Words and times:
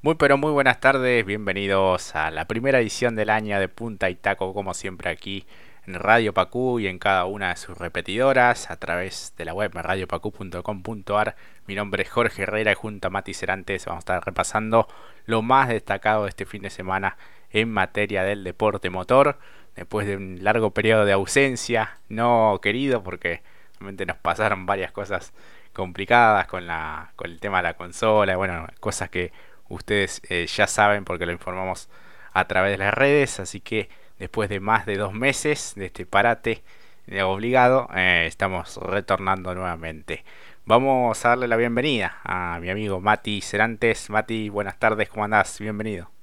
Muy 0.00 0.14
pero 0.14 0.36
muy 0.36 0.52
buenas 0.52 0.78
tardes, 0.78 1.26
bienvenidos 1.26 2.14
a 2.14 2.30
la 2.30 2.44
primera 2.44 2.78
edición 2.78 3.16
del 3.16 3.30
año 3.30 3.58
de 3.58 3.66
Punta 3.66 4.08
y 4.08 4.14
Taco, 4.14 4.54
como 4.54 4.72
siempre 4.72 5.10
aquí 5.10 5.44
en 5.88 5.94
Radio 5.94 6.32
Pacú 6.32 6.78
y 6.78 6.86
en 6.86 7.00
cada 7.00 7.24
una 7.24 7.48
de 7.48 7.56
sus 7.56 7.76
repetidoras 7.76 8.70
a 8.70 8.76
través 8.76 9.34
de 9.36 9.44
la 9.44 9.54
web 9.54 9.72
radiopacu.com.ar. 9.74 11.34
Mi 11.66 11.74
nombre 11.74 12.04
es 12.04 12.10
Jorge 12.10 12.44
Herrera 12.44 12.70
y 12.70 12.76
junto 12.76 13.08
a 13.08 13.10
Mati 13.10 13.34
Cerantes 13.34 13.86
vamos 13.86 13.98
a 13.98 14.02
estar 14.02 14.24
repasando 14.24 14.86
lo 15.26 15.42
más 15.42 15.68
destacado 15.68 16.22
de 16.22 16.28
este 16.28 16.46
fin 16.46 16.62
de 16.62 16.70
semana 16.70 17.16
en 17.50 17.68
materia 17.68 18.22
del 18.22 18.44
deporte 18.44 18.90
motor. 18.90 19.40
Después 19.74 20.06
de 20.06 20.16
un 20.16 20.44
largo 20.44 20.70
periodo 20.70 21.06
de 21.06 21.12
ausencia, 21.12 21.98
no 22.08 22.60
querido 22.62 23.02
porque 23.02 23.42
realmente 23.80 24.06
nos 24.06 24.16
pasaron 24.18 24.64
varias 24.64 24.92
cosas 24.92 25.32
complicadas 25.72 26.46
con, 26.46 26.68
la, 26.68 27.10
con 27.16 27.30
el 27.32 27.40
tema 27.40 27.58
de 27.58 27.64
la 27.64 27.74
consola, 27.74 28.36
bueno, 28.36 28.68
cosas 28.78 29.10
que 29.10 29.32
ustedes 29.68 30.20
eh, 30.28 30.46
ya 30.46 30.66
saben 30.66 31.04
porque 31.04 31.26
lo 31.26 31.32
informamos 31.32 31.88
a 32.32 32.46
través 32.46 32.72
de 32.72 32.78
las 32.78 32.94
redes, 32.94 33.40
así 33.40 33.60
que 33.60 33.88
después 34.18 34.48
de 34.48 34.60
más 34.60 34.86
de 34.86 34.96
dos 34.96 35.12
meses 35.12 35.74
de 35.76 35.86
este 35.86 36.06
parate 36.06 36.62
de 37.06 37.22
obligado, 37.22 37.88
eh, 37.94 38.26
estamos 38.26 38.76
retornando 38.76 39.54
nuevamente. 39.54 40.24
Vamos 40.64 41.24
a 41.24 41.30
darle 41.30 41.48
la 41.48 41.56
bienvenida 41.56 42.20
a 42.24 42.58
mi 42.60 42.68
amigo 42.70 43.00
Mati 43.00 43.40
Cerantes. 43.40 44.10
Mati, 44.10 44.50
buenas 44.50 44.78
tardes, 44.78 45.08
¿cómo 45.08 45.24
andás? 45.24 45.58
Bienvenido. 45.58 46.17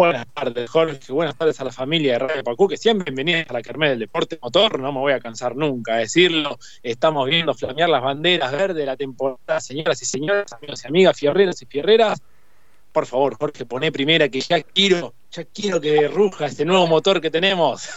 Buenas 0.00 0.26
tardes, 0.32 0.70
Jorge. 0.70 1.12
Buenas 1.12 1.36
tardes 1.36 1.60
a 1.60 1.64
la 1.64 1.72
familia 1.72 2.14
de 2.14 2.20
Radio 2.20 2.42
Pacú, 2.42 2.66
que 2.66 2.78
siempre 2.78 3.12
bienvenidos 3.12 3.50
a 3.50 3.52
la 3.52 3.60
Carmel 3.60 3.90
del 3.90 3.98
Deporte 3.98 4.38
Motor. 4.40 4.80
No 4.80 4.92
me 4.92 4.98
voy 4.98 5.12
a 5.12 5.20
cansar 5.20 5.54
nunca 5.54 5.96
de 5.96 6.00
decirlo. 6.00 6.58
Estamos 6.82 7.28
viendo 7.28 7.52
flamear 7.52 7.90
las 7.90 8.02
banderas 8.02 8.50
verdes 8.50 8.76
de 8.76 8.86
la 8.86 8.96
temporada, 8.96 9.60
señoras 9.60 10.00
y 10.00 10.06
señores, 10.06 10.54
amigos 10.54 10.82
y 10.82 10.88
amigas, 10.88 11.18
fierreras 11.18 11.60
y 11.60 11.66
fierreras. 11.66 12.22
Por 12.92 13.04
favor, 13.04 13.36
Jorge, 13.38 13.66
poné 13.66 13.92
primera 13.92 14.30
que 14.30 14.40
ya 14.40 14.62
quiero, 14.62 15.12
ya 15.32 15.44
quiero 15.44 15.78
que 15.82 16.08
ruja 16.08 16.46
este 16.46 16.64
nuevo 16.64 16.86
motor 16.86 17.20
que 17.20 17.30
tenemos. 17.30 17.90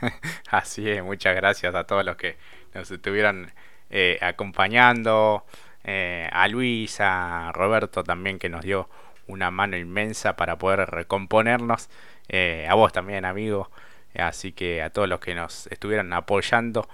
Así 0.50 0.88
es, 0.88 1.02
muchas 1.02 1.34
gracias 1.34 1.74
a 1.74 1.82
todos 1.82 2.04
los 2.04 2.14
que 2.14 2.36
nos 2.74 2.88
estuvieron 2.88 3.50
eh, 3.90 4.18
acompañando, 4.20 5.44
eh, 5.82 6.28
a 6.30 6.46
Luis, 6.46 6.98
a 7.00 7.50
Roberto 7.50 8.04
también 8.04 8.38
que 8.38 8.48
nos 8.48 8.62
dio 8.62 8.88
una 9.30 9.50
mano 9.50 9.76
inmensa 9.76 10.36
para 10.36 10.58
poder 10.58 10.90
recomponernos. 10.90 11.88
Eh, 12.28 12.66
a 12.68 12.74
vos 12.74 12.92
también, 12.92 13.24
amigo. 13.24 13.70
Así 14.14 14.52
que 14.52 14.82
a 14.82 14.90
todos 14.90 15.08
los 15.08 15.20
que 15.20 15.34
nos 15.34 15.66
estuvieron 15.68 16.12
apoyando 16.12 16.88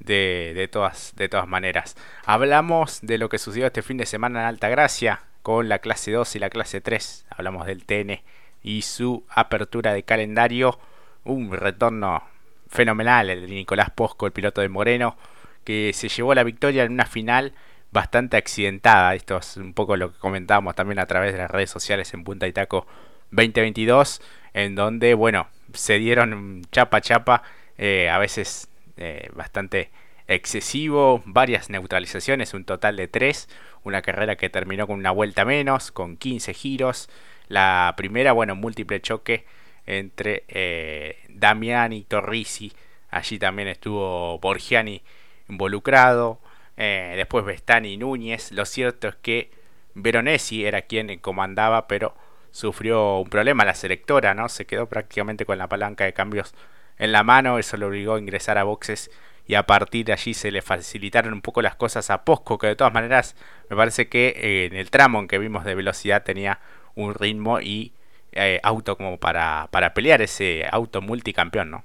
de, 0.00 0.52
de, 0.54 0.68
todas, 0.68 1.12
de 1.16 1.28
todas 1.28 1.46
maneras. 1.46 1.96
Hablamos 2.24 3.00
de 3.02 3.18
lo 3.18 3.28
que 3.28 3.38
sucedió 3.38 3.66
este 3.66 3.82
fin 3.82 3.96
de 3.96 4.06
semana 4.06 4.40
en 4.40 4.46
Alta 4.46 4.68
Gracia 4.68 5.22
con 5.42 5.68
la 5.68 5.80
clase 5.80 6.12
2 6.12 6.36
y 6.36 6.38
la 6.38 6.50
clase 6.50 6.80
3. 6.80 7.26
Hablamos 7.30 7.66
del 7.66 7.84
TN 7.84 8.22
y 8.62 8.82
su 8.82 9.24
apertura 9.28 9.92
de 9.92 10.02
calendario. 10.02 10.78
Un 11.24 11.52
retorno 11.52 12.22
fenomenal 12.68 13.30
el 13.30 13.42
de 13.42 13.54
Nicolás 13.54 13.90
Posco, 13.90 14.26
el 14.26 14.32
piloto 14.32 14.60
de 14.60 14.68
Moreno, 14.68 15.16
que 15.64 15.92
se 15.92 16.08
llevó 16.08 16.34
la 16.34 16.42
victoria 16.42 16.84
en 16.84 16.92
una 16.92 17.06
final 17.06 17.52
bastante 17.92 18.36
accidentada. 18.36 19.14
Esto 19.14 19.38
es 19.38 19.56
un 19.56 19.74
poco 19.74 19.96
lo 19.96 20.12
que 20.12 20.18
comentábamos 20.18 20.74
también 20.74 20.98
a 20.98 21.06
través 21.06 21.32
de 21.32 21.38
las 21.38 21.50
redes 21.50 21.70
sociales 21.70 22.12
en 22.14 22.24
Punta 22.24 22.48
y 22.48 22.52
Taco 22.52 22.86
2022, 23.30 24.20
en 24.54 24.74
donde, 24.74 25.14
bueno, 25.14 25.48
se 25.72 25.98
dieron 25.98 26.62
chapa 26.72 27.00
chapa, 27.00 27.42
eh, 27.78 28.10
a 28.10 28.18
veces 28.18 28.68
eh, 28.96 29.30
bastante 29.34 29.90
excesivo, 30.26 31.22
varias 31.24 31.70
neutralizaciones, 31.70 32.54
un 32.54 32.64
total 32.64 32.96
de 32.96 33.08
tres, 33.08 33.48
una 33.84 34.02
carrera 34.02 34.36
que 34.36 34.50
terminó 34.50 34.86
con 34.86 34.98
una 34.98 35.10
vuelta 35.10 35.44
menos, 35.44 35.92
con 35.92 36.16
15 36.16 36.54
giros, 36.54 37.08
la 37.48 37.94
primera, 37.96 38.32
bueno, 38.32 38.54
múltiple 38.54 39.00
choque 39.00 39.44
entre 39.86 40.44
eh, 40.48 41.18
Damiani 41.28 41.98
y 41.98 42.04
Torrisi, 42.04 42.72
allí 43.10 43.38
también 43.38 43.68
estuvo 43.68 44.38
Borgiani 44.38 45.02
involucrado, 45.48 46.40
eh, 46.76 47.14
después 47.16 47.44
Bestani 47.44 47.96
Núñez. 47.96 48.52
Lo 48.52 48.64
cierto 48.64 49.08
es 49.08 49.16
que 49.16 49.50
Veronesi 49.94 50.64
era 50.64 50.82
quien 50.82 51.18
comandaba, 51.18 51.86
pero 51.86 52.14
sufrió 52.50 53.18
un 53.18 53.30
problema 53.30 53.64
la 53.64 53.74
selectora, 53.74 54.34
¿no? 54.34 54.48
Se 54.48 54.66
quedó 54.66 54.88
prácticamente 54.88 55.44
con 55.44 55.58
la 55.58 55.68
palanca 55.68 56.04
de 56.04 56.12
cambios 56.12 56.54
en 56.98 57.12
la 57.12 57.22
mano, 57.22 57.58
eso 57.58 57.76
lo 57.76 57.88
obligó 57.88 58.14
a 58.14 58.18
ingresar 58.18 58.58
a 58.58 58.64
boxes 58.64 59.10
y 59.46 59.54
a 59.54 59.66
partir 59.66 60.04
de 60.06 60.12
allí 60.12 60.34
se 60.34 60.50
le 60.50 60.62
facilitaron 60.62 61.32
un 61.32 61.42
poco 61.42 61.62
las 61.62 61.74
cosas 61.74 62.10
a 62.10 62.24
Posco, 62.24 62.58
que 62.58 62.68
de 62.68 62.76
todas 62.76 62.92
maneras 62.92 63.34
me 63.68 63.76
parece 63.76 64.08
que 64.08 64.28
eh, 64.36 64.66
en 64.66 64.76
el 64.76 64.90
tramo 64.90 65.18
en 65.18 65.28
que 65.28 65.38
vimos 65.38 65.64
de 65.64 65.74
velocidad 65.74 66.22
tenía 66.22 66.60
un 66.94 67.14
ritmo 67.14 67.60
y 67.60 67.92
eh, 68.32 68.60
auto 68.62 68.96
como 68.96 69.18
para, 69.18 69.68
para 69.70 69.94
pelear 69.94 70.22
ese 70.22 70.64
auto 70.70 71.00
multicampeón, 71.00 71.70
¿no? 71.70 71.84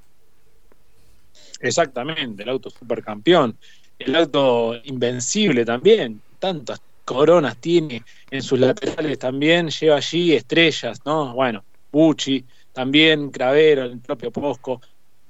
Exactamente, 1.59 2.43
el 2.43 2.49
auto 2.49 2.69
supercampeón 2.69 3.57
el 3.99 4.15
auto 4.15 4.75
invencible 4.83 5.65
también, 5.65 6.21
tantas 6.39 6.81
coronas 7.05 7.57
tiene 7.57 8.03
en 8.29 8.41
sus 8.41 8.59
laterales 8.59 9.17
también, 9.17 9.69
lleva 9.69 9.97
allí 9.97 10.33
estrellas, 10.33 10.99
¿no? 11.05 11.33
Bueno, 11.33 11.63
Bucci, 11.91 12.45
también 12.73 13.31
Cravero, 13.31 13.85
el 13.85 13.99
propio 13.99 14.31
Posco, 14.31 14.81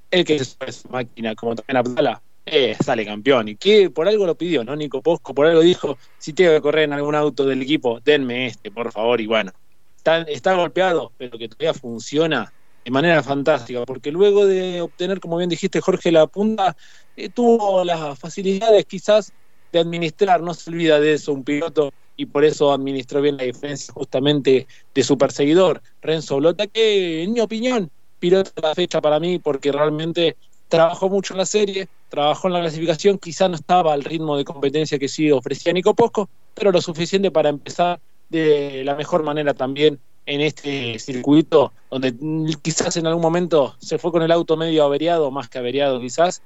el 0.09 0.25
que 0.25 0.35
es 0.35 0.57
esa 0.65 0.89
máquina, 0.89 1.35
como 1.35 1.55
también 1.55 1.77
Abdala, 1.77 2.21
eh, 2.45 2.75
sale 2.83 3.05
campeón. 3.05 3.49
Y 3.49 3.55
que 3.55 3.89
por 3.89 4.07
algo 4.07 4.25
lo 4.25 4.35
pidió, 4.35 4.63
¿no? 4.63 4.75
Nico 4.75 5.01
Posco, 5.01 5.33
por 5.33 5.45
algo 5.45 5.61
dijo, 5.61 5.97
si 6.17 6.33
tengo 6.33 6.51
que 6.53 6.61
correr 6.61 6.85
en 6.85 6.93
algún 6.93 7.15
auto 7.15 7.45
del 7.45 7.61
equipo, 7.61 7.99
denme 8.03 8.47
este, 8.47 8.71
por 8.71 8.91
favor, 8.91 9.21
y 9.21 9.27
bueno. 9.27 9.51
Está, 9.97 10.21
está 10.21 10.53
golpeado, 10.53 11.11
pero 11.17 11.37
que 11.37 11.49
todavía 11.49 11.73
funciona 11.73 12.51
de 12.85 12.91
manera 12.91 13.21
fantástica, 13.21 13.83
porque 13.85 14.11
luego 14.11 14.45
de 14.45 14.79
obtener, 14.79 15.19
como 15.19 15.37
bien 15.37 15.49
dijiste, 15.49 15.81
Jorge, 15.81 16.11
la 16.11 16.25
punta, 16.27 16.75
eh, 17.17 17.29
tuvo 17.29 17.83
las 17.83 18.17
facilidades 18.17 18.85
quizás 18.85 19.33
de 19.71 19.79
administrar, 19.79 20.41
no 20.41 20.53
se 20.53 20.69
olvida 20.69 20.99
de 20.99 21.13
eso 21.13 21.33
un 21.33 21.43
piloto, 21.43 21.91
y 22.15 22.25
por 22.25 22.45
eso 22.45 22.71
administró 22.71 23.21
bien 23.21 23.37
la 23.37 23.43
diferencia 23.43 23.93
justamente 23.93 24.67
de 24.93 25.03
su 25.03 25.17
perseguidor, 25.17 25.81
Renzo 26.01 26.37
Blota, 26.37 26.67
que 26.67 27.23
en 27.23 27.33
mi 27.33 27.39
opinión, 27.39 27.91
piloto 28.19 28.51
de 28.55 28.67
la 28.67 28.75
fecha 28.75 29.01
para 29.01 29.19
mí, 29.19 29.39
porque 29.39 29.71
realmente 29.71 30.37
trabajó 30.67 31.09
mucho 31.09 31.33
en 31.33 31.39
la 31.39 31.45
serie, 31.45 31.87
trabajó 32.09 32.47
en 32.47 32.53
la 32.53 32.61
clasificación, 32.61 33.17
quizás 33.17 33.49
no 33.49 33.55
estaba 33.55 33.93
al 33.93 34.03
ritmo 34.03 34.37
de 34.37 34.45
competencia 34.45 34.97
que 34.97 35.07
sí 35.07 35.31
ofrecía 35.31 35.73
Nico 35.73 35.93
Posco, 35.93 36.29
pero 36.53 36.71
lo 36.71 36.81
suficiente 36.81 37.31
para 37.31 37.49
empezar 37.49 37.99
de 38.29 38.83
la 38.83 38.95
mejor 38.95 39.23
manera 39.23 39.53
también 39.53 39.99
en 40.25 40.41
este 40.41 40.99
circuito, 40.99 41.71
donde 41.89 42.13
quizás 42.61 42.97
en 42.97 43.07
algún 43.07 43.21
momento 43.21 43.75
se 43.79 43.97
fue 43.97 44.11
con 44.11 44.23
el 44.23 44.31
auto 44.31 44.57
medio 44.57 44.83
averiado, 44.83 45.31
más 45.31 45.49
que 45.49 45.59
averiado 45.59 46.01
quizás, 46.01 46.41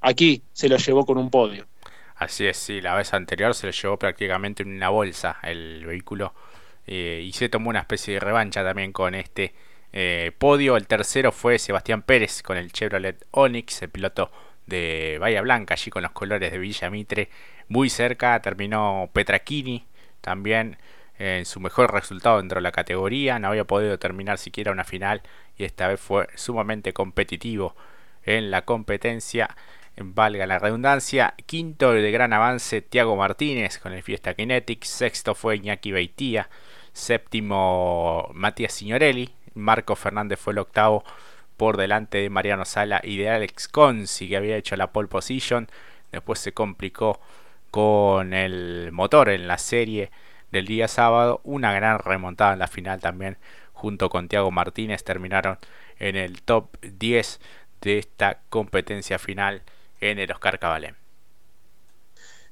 aquí 0.00 0.42
se 0.52 0.68
lo 0.68 0.76
llevó 0.76 1.06
con 1.06 1.18
un 1.18 1.30
podio. 1.30 1.66
Así 2.16 2.46
es, 2.46 2.56
sí, 2.56 2.80
la 2.80 2.94
vez 2.94 3.14
anterior 3.14 3.54
se 3.54 3.66
lo 3.66 3.72
llevó 3.72 3.98
prácticamente 3.98 4.62
en 4.62 4.74
una 4.74 4.90
bolsa 4.90 5.38
el 5.42 5.86
vehículo 5.86 6.34
eh, 6.86 7.22
y 7.24 7.32
se 7.32 7.48
tomó 7.48 7.70
una 7.70 7.80
especie 7.80 8.14
de 8.14 8.20
revancha 8.20 8.62
también 8.62 8.92
con 8.92 9.14
este 9.14 9.54
eh, 9.92 10.32
podio. 10.36 10.76
El 10.76 10.86
tercero 10.86 11.32
fue 11.32 11.58
Sebastián 11.58 12.02
Pérez 12.02 12.42
con 12.42 12.56
el 12.56 12.72
Chevrolet 12.72 13.26
Onix, 13.30 13.82
el 13.82 13.90
piloto 13.90 14.30
de 14.66 15.16
Bahía 15.18 15.40
Blanca, 15.40 15.74
allí 15.74 15.90
con 15.90 16.02
los 16.02 16.12
colores 16.12 16.52
de 16.52 16.58
Villa 16.58 16.90
Mitre, 16.90 17.30
muy 17.68 17.88
cerca. 17.88 18.40
Terminó 18.42 19.08
Petraquini 19.12 19.86
también 20.20 20.76
en 21.20 21.44
su 21.44 21.60
mejor 21.60 21.92
resultado 21.92 22.38
dentro 22.38 22.56
de 22.56 22.62
la 22.62 22.72
categoría, 22.72 23.38
no 23.38 23.48
había 23.48 23.64
podido 23.64 23.98
terminar 23.98 24.38
siquiera 24.38 24.72
una 24.72 24.84
final 24.84 25.20
y 25.58 25.64
esta 25.64 25.86
vez 25.86 26.00
fue 26.00 26.26
sumamente 26.34 26.94
competitivo 26.94 27.76
en 28.24 28.50
la 28.50 28.62
competencia, 28.62 29.54
valga 30.00 30.46
la 30.46 30.58
redundancia, 30.58 31.34
quinto 31.46 31.92
de 31.92 32.10
gran 32.10 32.32
avance 32.32 32.82
Tiago 32.82 33.16
Martínez 33.16 33.78
con 33.78 33.92
el 33.92 34.02
Fiesta 34.02 34.34
Kinetics, 34.34 34.88
sexto 34.88 35.34
fue 35.34 35.56
Iñaki 35.56 35.92
Beitía, 35.92 36.48
séptimo 36.92 38.30
Matías 38.32 38.72
Signorelli, 38.72 39.34
Marco 39.54 39.96
Fernández 39.96 40.38
fue 40.38 40.52
el 40.52 40.58
octavo 40.58 41.04
por 41.56 41.76
delante 41.76 42.18
de 42.18 42.30
Mariano 42.30 42.64
Sala 42.64 43.00
y 43.04 43.18
de 43.18 43.28
Alex 43.28 43.68
Consi 43.68 44.28
que 44.28 44.36
había 44.36 44.56
hecho 44.56 44.76
la 44.76 44.92
pole 44.92 45.08
position, 45.08 45.68
después 46.10 46.38
se 46.38 46.52
complicó 46.52 47.20
con 47.70 48.32
el 48.32 48.90
motor 48.92 49.28
en 49.28 49.46
la 49.46 49.58
serie 49.58 50.10
del 50.50 50.66
día 50.66 50.88
sábado. 50.88 51.40
Una 51.44 51.72
gran 51.72 51.98
remontada 51.98 52.54
en 52.54 52.58
la 52.58 52.66
final 52.66 53.00
también 53.00 53.36
junto 53.72 54.10
con 54.10 54.28
Tiago 54.28 54.50
Martínez 54.50 55.04
terminaron 55.04 55.58
en 55.98 56.16
el 56.16 56.42
top 56.42 56.76
10 56.82 57.40
de 57.80 57.98
esta 57.98 58.40
competencia 58.48 59.18
final 59.18 59.62
en 60.00 60.18
el 60.18 60.30
Oscar 60.30 60.58
Cabalén. 60.58 60.96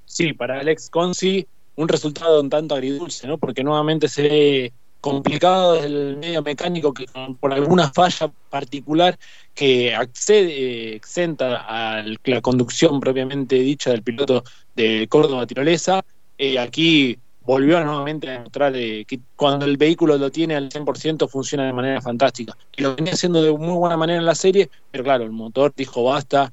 Sí, 0.04 0.32
para 0.32 0.60
Alex 0.60 0.90
Consi 0.90 1.46
un 1.78 1.86
resultado 1.86 2.40
un 2.40 2.50
tanto 2.50 2.74
agridulce, 2.74 3.28
¿no? 3.28 3.38
Porque 3.38 3.62
nuevamente 3.62 4.08
se 4.08 4.22
ve 4.22 4.72
complicado 5.00 5.76
el 5.76 6.16
medio 6.16 6.42
mecánico 6.42 6.92
que 6.92 7.06
por 7.38 7.52
alguna 7.52 7.92
falla 7.92 8.32
particular 8.50 9.16
que 9.54 9.94
accede, 9.94 10.96
exenta 10.96 11.64
a 11.68 12.02
la 12.24 12.40
conducción 12.40 12.98
propiamente 12.98 13.54
dicha 13.56 13.90
del 13.90 14.02
piloto 14.02 14.42
de 14.74 15.06
Córdoba 15.08 15.46
Tirolesa. 15.46 16.04
Eh, 16.36 16.58
aquí 16.58 17.16
volvió 17.42 17.82
nuevamente 17.84 18.28
a 18.28 18.32
demostrar 18.32 18.74
eh, 18.74 19.04
que 19.06 19.20
cuando 19.36 19.64
el 19.64 19.76
vehículo 19.76 20.18
lo 20.18 20.30
tiene 20.30 20.56
al 20.56 20.68
100% 20.68 21.28
funciona 21.28 21.64
de 21.64 21.72
manera 21.72 22.02
fantástica. 22.02 22.56
Y 22.76 22.82
lo 22.82 22.96
venía 22.96 23.12
haciendo 23.12 23.40
de 23.40 23.52
muy 23.52 23.76
buena 23.76 23.96
manera 23.96 24.18
en 24.18 24.26
la 24.26 24.34
serie, 24.34 24.68
pero 24.90 25.04
claro, 25.04 25.22
el 25.22 25.30
motor 25.30 25.72
dijo 25.76 26.02
basta, 26.02 26.52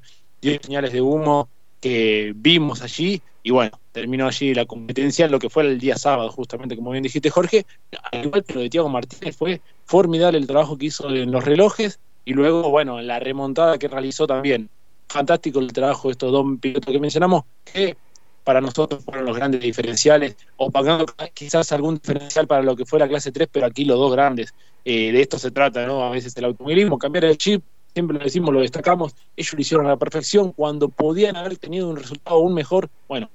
dio 0.50 0.60
señales 0.62 0.92
de 0.92 1.00
humo 1.00 1.48
que 1.80 2.32
vimos 2.34 2.82
allí 2.82 3.22
y 3.42 3.52
bueno, 3.52 3.78
terminó 3.92 4.26
allí 4.26 4.54
la 4.54 4.66
competencia, 4.66 5.28
lo 5.28 5.38
que 5.38 5.48
fue 5.48 5.62
el 5.62 5.78
día 5.78 5.96
sábado, 5.96 6.30
justamente 6.32 6.74
como 6.74 6.90
bien 6.90 7.04
dijiste 7.04 7.30
Jorge, 7.30 7.64
al 8.10 8.24
igual 8.24 8.42
que 8.42 8.54
lo 8.54 8.60
de 8.60 8.68
Tiago 8.68 8.88
Martínez, 8.88 9.36
fue 9.36 9.60
formidable 9.84 10.36
el 10.38 10.48
trabajo 10.48 10.76
que 10.76 10.86
hizo 10.86 11.08
en 11.10 11.30
los 11.30 11.44
relojes 11.44 12.00
y 12.24 12.32
luego, 12.32 12.68
bueno, 12.70 13.00
la 13.00 13.20
remontada 13.20 13.78
que 13.78 13.86
realizó 13.86 14.26
también. 14.26 14.68
Fantástico 15.08 15.60
el 15.60 15.72
trabajo 15.72 16.08
de 16.08 16.12
estos 16.12 16.32
dos 16.32 16.44
pilotos 16.60 16.92
que 16.92 16.98
mencionamos, 16.98 17.44
que 17.64 17.96
para 18.42 18.60
nosotros 18.60 19.04
fueron 19.04 19.24
los 19.24 19.36
grandes 19.36 19.60
diferenciales, 19.60 20.36
o 20.56 20.70
pagando 20.70 21.06
quizás 21.32 21.70
algún 21.70 21.94
diferencial 21.94 22.48
para 22.48 22.62
lo 22.62 22.74
que 22.74 22.84
fue 22.84 22.98
la 22.98 23.08
clase 23.08 23.30
3, 23.30 23.48
pero 23.52 23.66
aquí 23.66 23.84
los 23.84 23.98
dos 23.98 24.10
grandes. 24.10 24.54
Eh, 24.84 25.12
de 25.12 25.20
esto 25.20 25.38
se 25.38 25.52
trata, 25.52 25.86
¿no? 25.86 26.02
A 26.04 26.10
veces 26.10 26.36
el 26.36 26.46
automovilismo, 26.46 26.98
cambiar 26.98 27.26
el 27.26 27.38
chip, 27.38 27.62
siempre 27.96 28.18
lo 28.18 28.24
decimos, 28.24 28.52
lo 28.52 28.60
destacamos, 28.60 29.16
ellos 29.38 29.54
lo 29.54 29.60
hicieron 29.62 29.86
a 29.86 29.88
la 29.88 29.96
perfección, 29.96 30.52
cuando 30.52 30.90
podían 30.90 31.34
haber 31.34 31.56
tenido 31.56 31.88
un 31.88 31.96
resultado 31.96 32.36
aún 32.36 32.52
mejor, 32.52 32.90
bueno, 33.08 33.30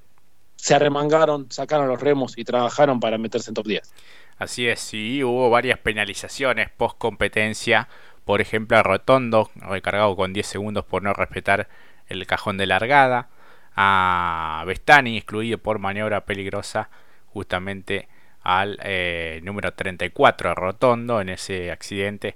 se 0.55 0.75
arremangaron, 0.75 1.51
sacaron 1.51 1.87
los 1.87 1.99
remos 1.99 2.37
y 2.37 2.43
trabajaron 2.43 2.99
para 2.99 3.17
meterse 3.17 3.49
en 3.49 3.55
top 3.55 3.65
10. 3.65 3.91
Así 4.37 4.67
es, 4.67 4.79
sí, 4.79 5.23
hubo 5.23 5.49
varias 5.49 5.79
penalizaciones 5.79 6.69
post 6.69 6.95
competencia, 6.99 7.89
por 8.23 8.39
ejemplo 8.39 8.77
a 8.77 8.83
Rotondo, 8.83 9.49
recargado 9.55 10.15
con 10.15 10.31
10 10.31 10.45
segundos 10.45 10.85
por 10.85 11.01
no 11.01 11.13
respetar 11.13 11.67
el 12.07 12.27
cajón 12.27 12.57
de 12.57 12.67
largada, 12.67 13.29
a 13.75 14.63
Bestani, 14.67 15.17
excluido 15.17 15.57
por 15.57 15.79
maniobra 15.79 16.23
peligrosa, 16.25 16.91
justamente 17.33 18.07
al 18.43 18.77
eh, 18.83 19.39
número 19.41 19.73
34 19.73 20.53
Rotondo 20.53 21.19
en 21.19 21.29
ese 21.29 21.71
accidente 21.71 22.35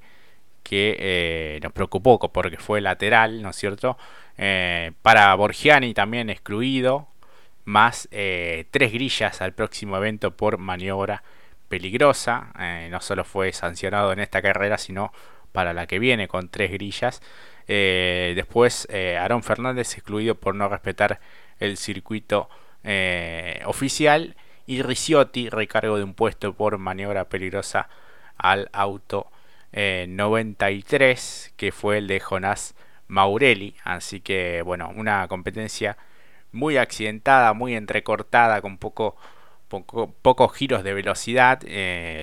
que 0.65 0.97
eh, 0.99 1.59
nos 1.63 1.71
preocupó 1.71 2.19
porque 2.19 2.57
fue 2.57 2.81
lateral, 2.81 3.41
¿no 3.41 3.51
es 3.51 3.55
cierto? 3.55 3.97
Eh, 4.37 4.91
para 5.01 5.33
Borgiani 5.35 5.93
también 5.93 6.29
excluido, 6.29 7.07
más 7.63 8.09
tres 8.09 8.91
grillas 8.91 9.41
al 9.41 9.53
próximo 9.53 9.97
evento 9.97 10.35
por 10.35 10.57
maniobra 10.57 11.23
peligrosa. 11.69 12.53
no 12.91 13.01
solo 13.01 13.23
fue 13.23 13.53
sancionado 13.53 14.11
en 14.11 14.19
esta 14.19 14.41
carrera, 14.41 14.77
sino 14.77 15.11
para 15.55 15.73
la 15.73 15.87
que 15.87 15.97
viene 15.97 16.27
con 16.27 16.49
tres 16.49 16.71
grillas. 16.71 17.21
Eh, 17.67 18.33
después, 18.35 18.87
eh, 18.91 19.17
Aaron 19.17 19.41
Fernández 19.41 19.93
excluido 19.95 20.35
por 20.35 20.53
no 20.53 20.69
respetar 20.69 21.19
el 21.59 21.77
circuito 21.77 22.49
eh, 22.83 23.61
oficial. 23.65 24.35
Y 24.67 24.81
Ricciotti, 24.81 25.49
recargo 25.49 25.97
de 25.97 26.03
un 26.03 26.13
puesto 26.13 26.53
por 26.53 26.77
maniobra 26.77 27.25
peligrosa 27.25 27.87
al 28.37 28.69
auto 28.73 29.27
93, 29.75 31.53
que 31.57 31.71
fue 31.71 31.97
el 31.99 32.07
de 32.07 32.19
Jonás 32.19 32.75
Maurelli. 33.07 33.75
Así 33.83 34.21
que, 34.21 34.61
bueno, 34.61 34.91
una 34.95 35.27
competencia 35.27 35.97
muy 36.51 36.77
accidentada, 36.77 37.53
muy 37.53 37.75
entrecortada, 37.75 38.61
con 38.61 38.77
poco, 38.77 39.15
poco 39.67 40.13
pocos 40.21 40.53
giros 40.53 40.83
de 40.83 40.93
velocidad. 40.93 41.59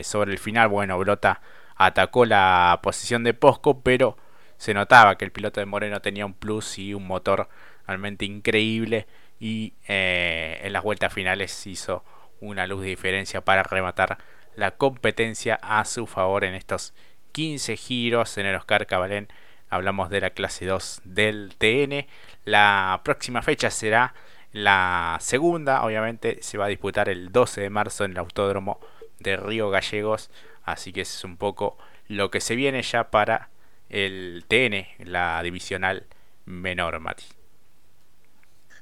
sobre 0.03 0.33
el 0.33 0.39
final, 0.39 0.69
bueno, 0.69 0.99
Brota 0.99 1.41
atacó 1.77 2.25
la 2.25 2.81
posición 2.83 3.25
de 3.25 3.35
Posco, 3.35 3.83
pero 3.83 4.17
se 4.57 4.75
notaba 4.75 5.17
que 5.19 5.25
el 5.25 5.33
piloto 5.33 5.61
de 5.61 5.67
Moreno 5.67 6.01
tenía 6.01 6.25
un 6.25 6.35
plus 6.35 6.79
y 6.79 6.95
un 6.95 7.07
motor 7.07 7.49
realmente 7.87 8.25
increíble 8.25 9.07
y 9.41 9.75
eh, 9.89 10.61
en 10.63 10.73
las 10.73 10.85
vueltas 10.85 11.13
finales 11.13 11.67
hizo 11.67 12.05
una 12.41 12.67
luz 12.69 12.83
de 12.83 12.89
diferencia 12.89 13.41
para 13.41 13.65
rematar 13.65 14.19
la 14.55 14.73
competencia 14.73 15.59
a 15.63 15.85
su 15.85 16.07
favor 16.07 16.45
en 16.45 16.55
estos 16.55 16.95
15 17.33 17.77
giros 17.77 18.39
en 18.39 18.47
el 18.47 18.55
Oscar 18.55 18.87
Cabalén. 18.87 19.29
Hablamos 19.69 20.11
de 20.11 20.21
la 20.21 20.31
clase 20.31 20.67
2 20.67 21.03
del 21.05 21.55
TN. 21.57 22.07
La 22.45 23.01
próxima 23.05 23.43
fecha 23.43 23.71
será 23.71 24.15
la 24.53 25.17
segunda, 25.21 25.83
obviamente 25.83 26.39
se 26.43 26.59
va 26.59 26.67
a 26.67 26.69
disputar 26.69 27.09
el 27.09 27.33
12 27.33 27.63
de 27.63 27.71
marzo 27.71 28.05
en 28.05 28.13
el 28.13 28.19
Autódromo 28.19 28.81
de 29.19 29.37
Río 29.37 29.71
Gallegos. 29.71 30.31
Así 30.65 30.93
que 30.93 31.01
es 31.01 31.25
un 31.25 31.37
poco 31.37 31.79
lo 32.09 32.31
que 32.31 32.41
se 32.41 32.55
viene 32.55 32.83
ya 32.83 33.11
para 33.11 33.49
el 33.89 34.45
TN, 34.49 35.11
la 35.11 35.43
divisional 35.43 36.07
menor, 36.45 37.01
Mati. 37.01 37.42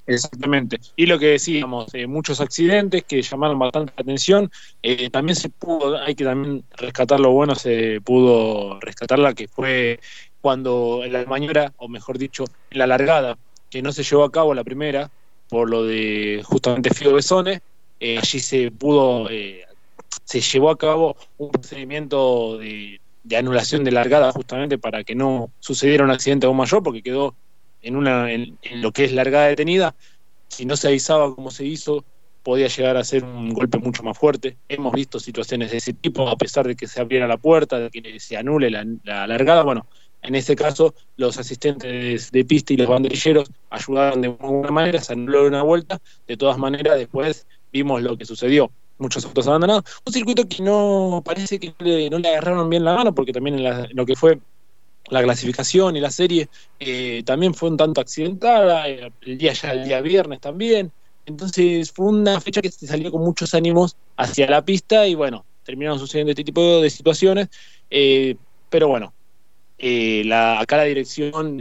Exactamente. 0.07 0.79
Y 0.97 1.07
lo 1.07 1.19
que 1.19 1.27
decíamos, 1.27 1.95
eh, 1.95 2.07
muchos 2.07 2.41
accidentes 2.41 3.05
que 3.05 3.23
llamaron 3.23 3.59
bastante 3.59 3.93
la 3.97 4.03
atención. 4.03 4.51
Eh, 4.83 5.11
también 5.11 5.37
se 5.37 5.51
pudo, 5.51 5.99
hay 5.99 6.15
que 6.15 6.25
también 6.25 6.65
rescatar 6.77 7.21
lo 7.21 7.31
bueno, 7.31 7.55
se 7.55 8.01
pudo 8.01 8.81
rescatar 8.81 9.19
la 9.19 9.35
que 9.35 9.47
fue 9.47 10.01
cuando 10.41 11.03
en 11.05 11.13
la 11.13 11.25
maniobra, 11.27 11.73
o 11.77 11.89
mejor 11.89 12.19
dicho, 12.19 12.45
en 12.71 12.79
la 12.79 12.87
largada, 12.87 13.39
que 13.71 13.83
no 13.83 13.93
se 13.93 14.03
llevó 14.03 14.25
a 14.25 14.33
cabo 14.33 14.55
la 14.55 14.65
primera, 14.65 15.11
por 15.49 15.71
lo 15.71 15.85
de 15.85 16.43
justamente 16.45 16.93
Fido 16.93 17.15
Besone, 17.15 17.61
eh, 18.01 18.19
allí 18.19 18.41
se 18.41 18.71
pudo, 18.71 19.29
se 20.25 20.41
llevó 20.41 20.71
a 20.71 20.79
cabo 20.79 21.17
un 21.39 21.51
procedimiento 21.51 22.59
de 22.59 23.01
de 23.23 23.37
anulación 23.37 23.85
de 23.85 23.93
largada 23.93 24.33
justamente 24.33 24.79
para 24.79 25.05
que 25.05 25.15
no 25.15 25.53
sucediera 25.61 26.05
un 26.05 26.11
accidente 26.11 26.47
aún 26.47 26.57
mayor, 26.57 26.83
porque 26.83 27.03
quedó 27.03 27.35
en, 27.83 27.97
una, 27.97 28.33
en, 28.33 28.59
lo 28.75 28.93
que 28.93 29.05
es 29.05 29.13
largada 29.13 29.47
detenida. 29.47 29.95
Si 30.49 30.65
no 30.65 30.77
se 30.77 30.89
avisaba 30.89 31.35
como 31.35 31.51
se 31.51 31.65
hizo, 31.65 32.05
podía 32.43 32.69
llegar 32.69 32.97
a 32.97 33.05
ser 33.05 33.25
un 33.25 33.53
golpe 33.53 33.79
mucho 33.79 34.03
más 34.03 34.19
fuerte. 34.19 34.57
Hemos 34.69 34.93
visto 34.93 35.21
situaciones 35.21 35.71
de 35.71 35.79
ese 35.79 35.93
tipo, 35.93 36.29
a 36.29 36.37
pesar 36.37 36.67
de 36.67 36.77
que 36.77 36.87
se 36.87 37.01
abriera 37.01 37.27
la 37.27 37.37
puerta, 37.37 37.79
de 37.79 37.91
que 37.91 38.21
se 38.21 38.37
anule 38.37 38.71
la, 38.71 38.85
la 39.05 39.27
largada. 39.27 39.63
Bueno, 39.63 39.87
en 40.23 40.35
este 40.35 40.57
caso, 40.57 40.95
los 41.17 41.39
asistentes 41.39 42.31
de 42.31 42.45
pista 42.45 42.73
y 42.73 42.77
los 42.77 42.89
banderilleros 42.89 43.51
ayudaron 43.71 44.21
de 44.21 44.29
alguna 44.29 44.71
manera, 44.71 45.01
se 45.01 45.13
anuló 45.13 45.47
una 45.47 45.63
vuelta. 45.63 46.01
De 46.27 46.37
todas 46.37 46.59
maneras, 46.59 46.99
después 46.99 47.47
vimos 47.73 48.03
lo 48.03 48.17
que 48.17 48.25
sucedió 48.25 48.71
muchos 49.01 49.25
autos 49.25 49.47
abandonados. 49.49 49.85
Un 50.05 50.13
circuito 50.13 50.47
que 50.49 50.63
no 50.63 51.23
parece 51.25 51.59
que 51.59 51.75
no 52.11 52.19
le, 52.19 52.29
agarraron 52.29 52.71
bien 52.71 52.85
la 52.85 52.95
mano, 52.95 53.15
porque 53.15 53.33
también 53.33 53.59
en, 53.59 53.89
lo 53.97 54.07
que 54.07 54.15
fue 54.15 54.39
la 55.11 55.23
clasificación 55.23 55.97
y 55.97 56.01
la 56.01 56.11
serie 56.11 56.49
eh, 56.79 57.23
también 57.25 57.55
fue 57.55 57.69
un 57.69 57.77
tanto 57.77 58.01
accidentada, 58.01 58.89
eh, 58.89 59.13
el 59.23 59.39
día 59.39 59.53
ya 59.53 59.73
el 59.73 59.85
día 59.85 60.01
viernes 60.01 60.41
también. 60.41 60.93
Entonces 61.27 61.93
fue 61.93 62.07
una 62.07 62.41
fecha 62.41 62.63
que 62.63 62.71
se 62.71 62.87
salió 62.87 63.11
con 63.11 63.23
muchos 63.23 63.55
ánimos 63.55 63.97
hacia 64.17 64.49
la 64.49 64.65
pista 64.65 65.07
y 65.07 65.15
bueno, 65.15 65.45
terminaron 65.65 65.99
sucediendo 65.99 66.31
este 66.31 66.45
tipo 66.45 66.81
de 66.81 66.91
situaciones. 66.91 67.49
Eh, 67.91 68.37
pero 68.69 68.89
bueno, 68.89 69.13
la, 69.79 70.61
acá 70.61 70.79
la 70.79 70.85
dirección, 70.85 71.61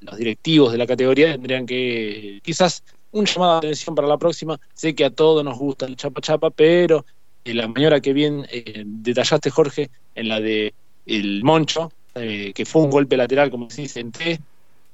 los 0.00 0.16
directivos 0.16 0.72
de 0.72 0.78
la 0.78 0.86
categoría 0.86 1.32
tendrían 1.32 1.66
que 1.66 2.40
quizás 2.42 2.82
un 3.12 3.26
llamado 3.26 3.52
de 3.52 3.58
atención 3.58 3.94
para 3.94 4.08
la 4.08 4.18
próxima. 4.18 4.58
Sé 4.74 4.94
que 4.94 5.04
a 5.04 5.10
todos 5.10 5.44
nos 5.44 5.58
gusta 5.58 5.86
el 5.86 5.96
chapa 5.96 6.20
chapa, 6.20 6.50
pero 6.50 7.04
en 7.44 7.56
la 7.56 7.68
maniobra 7.68 8.00
que 8.00 8.12
bien 8.12 8.46
eh, 8.50 8.82
detallaste, 8.86 9.50
Jorge, 9.50 9.90
en 10.14 10.28
la 10.28 10.40
de 10.40 10.74
el 11.06 11.42
Moncho, 11.42 11.92
eh, 12.14 12.52
que 12.54 12.64
fue 12.64 12.82
un 12.82 12.90
golpe 12.90 13.16
lateral, 13.16 13.50
como 13.50 13.66
decís, 13.66 13.96
en 13.96 14.12
T, 14.12 14.40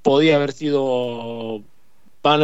podía 0.02 0.36
haber 0.36 0.52
sido 0.52 1.62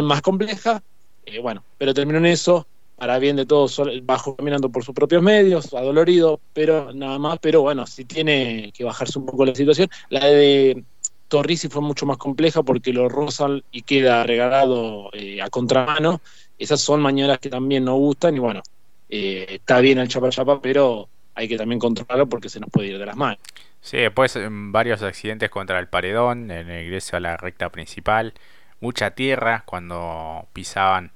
más 0.01 0.21
compleja. 0.21 0.81
Eh, 1.25 1.39
bueno, 1.39 1.63
pero 1.77 1.93
terminó 1.93 2.19
en 2.19 2.27
eso, 2.27 2.65
para 2.95 3.19
bien 3.19 3.35
de 3.35 3.45
todos, 3.45 3.81
bajo 4.03 4.35
caminando 4.35 4.69
por 4.69 4.83
sus 4.83 4.95
propios 4.95 5.21
medios, 5.21 5.73
adolorido, 5.73 6.39
pero 6.53 6.93
nada 6.93 7.19
más. 7.19 7.39
Pero 7.39 7.61
bueno, 7.61 7.85
si 7.85 8.05
tiene 8.05 8.71
que 8.73 8.83
bajarse 8.83 9.19
un 9.19 9.25
poco 9.25 9.45
la 9.45 9.55
situación. 9.55 9.89
La 10.09 10.25
de 10.25 10.83
Torrisi 11.27 11.67
fue 11.67 11.81
mucho 11.81 12.05
más 12.05 12.17
compleja 12.17 12.63
porque 12.63 12.93
lo 12.93 13.09
rozan 13.09 13.63
y 13.71 13.81
queda 13.81 14.23
regalado 14.23 15.09
eh, 15.13 15.41
a 15.41 15.49
contramano. 15.49 16.21
Esas 16.57 16.79
son 16.79 17.01
maniobras 17.01 17.39
que 17.39 17.49
también 17.49 17.83
nos 17.83 17.95
gustan 17.95 18.35
y 18.35 18.39
bueno, 18.39 18.61
eh, 19.09 19.45
está 19.49 19.79
bien 19.79 19.97
el 19.97 20.07
chapa 20.07 20.29
chapa, 20.29 20.61
pero 20.61 21.09
hay 21.35 21.47
que 21.47 21.57
también 21.57 21.79
controlarlo 21.79 22.27
porque 22.27 22.49
se 22.49 22.59
nos 22.59 22.69
puede 22.69 22.89
ir 22.89 22.99
de 22.99 23.05
las 23.05 23.17
manos. 23.17 23.39
Sí, 23.83 23.97
después 23.97 24.37
varios 24.49 25.03
accidentes 25.03 25.49
contra 25.49 25.77
el 25.77 25.87
paredón 25.89 26.49
en 26.51 26.69
el 26.69 26.85
ingreso 26.85 27.17
a 27.17 27.19
la 27.19 27.35
recta 27.37 27.69
principal, 27.69 28.33
mucha 28.79 29.11
tierra 29.11 29.63
cuando 29.65 30.47
pisaban 30.53 31.11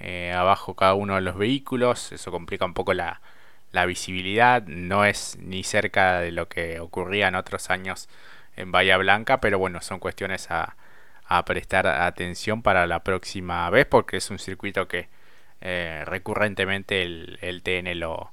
eh, 0.00 0.32
abajo 0.32 0.74
cada 0.76 0.94
uno 0.94 1.16
de 1.16 1.20
los 1.20 1.36
vehículos, 1.36 2.12
eso 2.12 2.30
complica 2.30 2.64
un 2.64 2.74
poco 2.74 2.94
la, 2.94 3.20
la 3.72 3.86
visibilidad, 3.86 4.62
no 4.66 5.04
es 5.04 5.36
ni 5.40 5.64
cerca 5.64 6.20
de 6.20 6.30
lo 6.32 6.48
que 6.48 6.78
ocurría 6.80 7.28
en 7.28 7.34
otros 7.34 7.70
años 7.70 8.08
en 8.56 8.70
Bahía 8.70 8.98
Blanca, 8.98 9.40
pero 9.40 9.58
bueno, 9.58 9.80
son 9.80 9.98
cuestiones 9.98 10.50
a, 10.50 10.76
prestar 11.46 11.86
atención 11.86 12.62
para 12.62 12.86
la 12.86 13.02
próxima 13.04 13.68
vez 13.70 13.86
porque 13.86 14.18
es 14.18 14.30
un 14.30 14.38
circuito 14.38 14.86
que 14.86 15.08
eh, 15.62 16.02
recurrentemente 16.06 17.02
el, 17.02 17.62
TN 17.64 17.98
lo, 17.98 18.30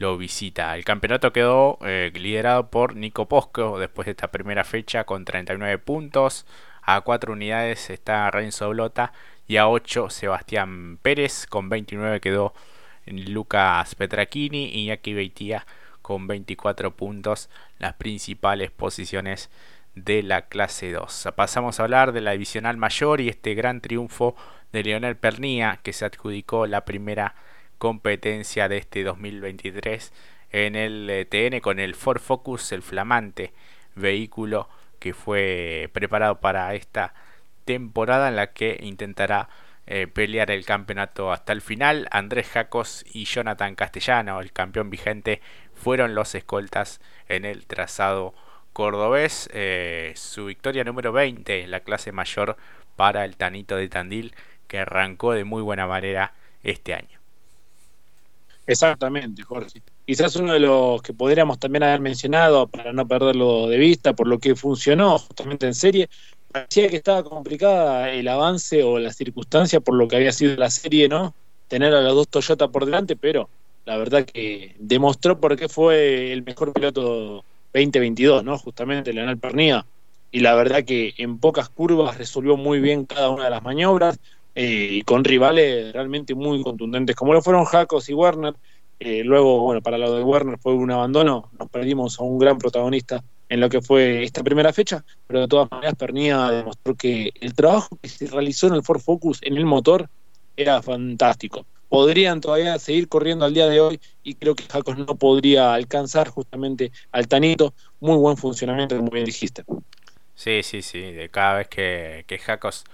lo, 0.00 0.16
visita. 0.16 0.76
El 0.76 0.84
campeonato 0.84 1.32
quedó 1.32 1.78
eh, 1.82 2.10
liderado 2.14 2.70
por 2.70 2.96
Nico 2.96 3.28
Posco 3.28 3.78
después 3.78 4.06
de 4.06 4.12
esta 4.12 4.30
primera 4.32 4.64
fecha 4.64 5.04
con 5.04 5.24
39 5.24 5.78
puntos. 5.78 6.46
A 6.82 7.02
4 7.02 7.32
unidades 7.32 7.90
está 7.90 8.30
Renzo 8.30 8.70
Blota 8.70 9.12
y 9.46 9.58
a 9.58 9.68
8 9.68 10.10
Sebastián 10.10 10.98
Pérez 11.02 11.46
con 11.46 11.68
29 11.68 12.20
quedó 12.20 12.54
Lucas 13.06 13.94
Petrachini 13.94 14.66
y 14.66 14.84
Iñaki 14.84 15.14
Beitia 15.14 15.66
con 16.02 16.26
24 16.26 16.96
puntos, 16.96 17.50
las 17.78 17.94
principales 17.94 18.70
posiciones 18.70 19.50
de 19.94 20.22
la 20.22 20.48
clase 20.48 20.92
2. 20.92 21.28
Pasamos 21.36 21.78
a 21.78 21.84
hablar 21.84 22.12
de 22.12 22.20
la 22.20 22.32
divisional 22.32 22.76
mayor 22.76 23.20
y 23.20 23.28
este 23.28 23.54
gran 23.54 23.80
triunfo 23.80 24.34
de 24.72 24.82
Leonel 24.82 25.16
Pernía 25.16 25.78
que 25.82 25.92
se 25.92 26.04
adjudicó 26.04 26.66
la 26.66 26.84
primera 26.84 27.34
competencia 27.80 28.68
de 28.68 28.76
este 28.76 29.02
2023 29.04 30.12
en 30.50 30.76
el 30.76 31.08
eh, 31.08 31.24
TN 31.24 31.60
con 31.60 31.80
el 31.80 31.94
Ford 31.94 32.20
Focus, 32.20 32.72
el 32.72 32.82
flamante 32.82 33.54
vehículo 33.94 34.68
que 34.98 35.14
fue 35.14 35.88
preparado 35.94 36.40
para 36.40 36.74
esta 36.74 37.14
temporada 37.64 38.28
en 38.28 38.36
la 38.36 38.52
que 38.52 38.78
intentará 38.82 39.48
eh, 39.86 40.06
pelear 40.06 40.50
el 40.50 40.66
campeonato 40.66 41.32
hasta 41.32 41.54
el 41.54 41.62
final. 41.62 42.06
Andrés 42.10 42.48
Jacos 42.48 43.02
y 43.14 43.24
Jonathan 43.24 43.74
Castellano, 43.74 44.40
el 44.40 44.52
campeón 44.52 44.90
vigente, 44.90 45.40
fueron 45.72 46.14
los 46.14 46.34
escoltas 46.34 47.00
en 47.28 47.46
el 47.46 47.66
trazado 47.66 48.34
cordobés. 48.74 49.48
Eh, 49.54 50.12
su 50.16 50.44
victoria 50.44 50.84
número 50.84 51.12
20 51.12 51.62
en 51.62 51.70
la 51.70 51.80
clase 51.80 52.12
mayor 52.12 52.58
para 52.94 53.24
el 53.24 53.38
Tanito 53.38 53.76
de 53.76 53.88
Tandil, 53.88 54.34
que 54.68 54.80
arrancó 54.80 55.32
de 55.32 55.44
muy 55.44 55.62
buena 55.62 55.86
manera 55.86 56.34
este 56.62 56.92
año. 56.92 57.19
Exactamente, 58.70 59.42
Jorge. 59.42 59.82
Quizás 60.06 60.36
uno 60.36 60.52
de 60.52 60.60
los 60.60 61.02
que 61.02 61.12
podríamos 61.12 61.58
también 61.58 61.82
haber 61.82 61.98
mencionado 61.98 62.68
para 62.68 62.92
no 62.92 63.08
perderlo 63.08 63.66
de 63.66 63.76
vista 63.78 64.12
por 64.12 64.28
lo 64.28 64.38
que 64.38 64.54
funcionó 64.54 65.18
justamente 65.18 65.66
en 65.66 65.74
serie. 65.74 66.08
Parecía 66.52 66.88
que 66.88 66.94
estaba 66.94 67.24
complicada 67.24 68.12
el 68.12 68.28
avance 68.28 68.84
o 68.84 69.00
la 69.00 69.12
circunstancia 69.12 69.80
por 69.80 69.96
lo 69.96 70.06
que 70.06 70.14
había 70.14 70.30
sido 70.30 70.54
la 70.54 70.70
serie, 70.70 71.08
¿no? 71.08 71.34
Tener 71.66 71.92
a 71.92 72.00
los 72.00 72.14
dos 72.14 72.28
Toyota 72.28 72.68
por 72.68 72.84
delante, 72.84 73.16
pero 73.16 73.50
la 73.86 73.96
verdad 73.96 74.24
que 74.24 74.76
demostró 74.78 75.40
por 75.40 75.56
qué 75.56 75.68
fue 75.68 76.32
el 76.32 76.44
mejor 76.44 76.72
piloto 76.72 77.44
2022, 77.74 78.44
¿no? 78.44 78.56
Justamente 78.56 79.12
Leonel 79.12 79.38
Pernía. 79.38 79.84
Y 80.30 80.40
la 80.40 80.54
verdad 80.54 80.84
que 80.84 81.12
en 81.16 81.40
pocas 81.40 81.70
curvas 81.70 82.18
resolvió 82.18 82.56
muy 82.56 82.78
bien 82.78 83.04
cada 83.04 83.30
una 83.30 83.44
de 83.44 83.50
las 83.50 83.64
maniobras 83.64 84.20
y 84.54 85.02
con 85.02 85.24
rivales 85.24 85.92
realmente 85.92 86.34
muy 86.34 86.62
contundentes, 86.62 87.16
como 87.16 87.32
lo 87.32 87.42
fueron 87.42 87.64
Jacos 87.64 88.08
y 88.08 88.14
Werner. 88.14 88.54
Eh, 88.98 89.22
luego, 89.24 89.60
bueno, 89.60 89.80
para 89.80 89.96
lo 89.96 90.14
de 90.14 90.22
Werner 90.22 90.58
fue 90.58 90.74
un 90.74 90.90
abandono, 90.90 91.50
nos 91.58 91.70
perdimos 91.70 92.20
a 92.20 92.22
un 92.22 92.38
gran 92.38 92.58
protagonista 92.58 93.24
en 93.48 93.60
lo 93.60 93.68
que 93.68 93.80
fue 93.80 94.22
esta 94.22 94.42
primera 94.44 94.72
fecha, 94.72 95.04
pero 95.26 95.40
de 95.40 95.48
todas 95.48 95.70
maneras 95.70 95.96
Pernía 95.96 96.50
demostró 96.50 96.94
que 96.94 97.32
el 97.40 97.54
trabajo 97.54 97.98
que 98.00 98.08
se 98.08 98.26
realizó 98.26 98.68
en 98.68 98.74
el 98.74 98.82
Ford 98.82 99.00
Focus, 99.00 99.40
en 99.42 99.56
el 99.56 99.64
motor, 99.64 100.08
era 100.56 100.80
fantástico. 100.82 101.66
Podrían 101.88 102.40
todavía 102.40 102.78
seguir 102.78 103.08
corriendo 103.08 103.44
al 103.44 103.52
día 103.52 103.66
de 103.66 103.80
hoy 103.80 104.00
y 104.22 104.34
creo 104.34 104.54
que 104.54 104.64
Jacos 104.64 104.96
no 104.98 105.16
podría 105.16 105.74
alcanzar 105.74 106.28
justamente 106.28 106.92
al 107.10 107.26
Tanito. 107.26 107.74
Muy 107.98 108.16
buen 108.16 108.36
funcionamiento, 108.36 108.96
como 108.96 109.10
bien 109.10 109.24
dijiste. 109.24 109.64
Sí, 110.36 110.62
sí, 110.62 110.82
sí. 110.82 111.00
De 111.00 111.28
cada 111.28 111.54
vez 111.54 111.68
que, 111.68 112.24
que 112.28 112.38
Jacos 112.38 112.84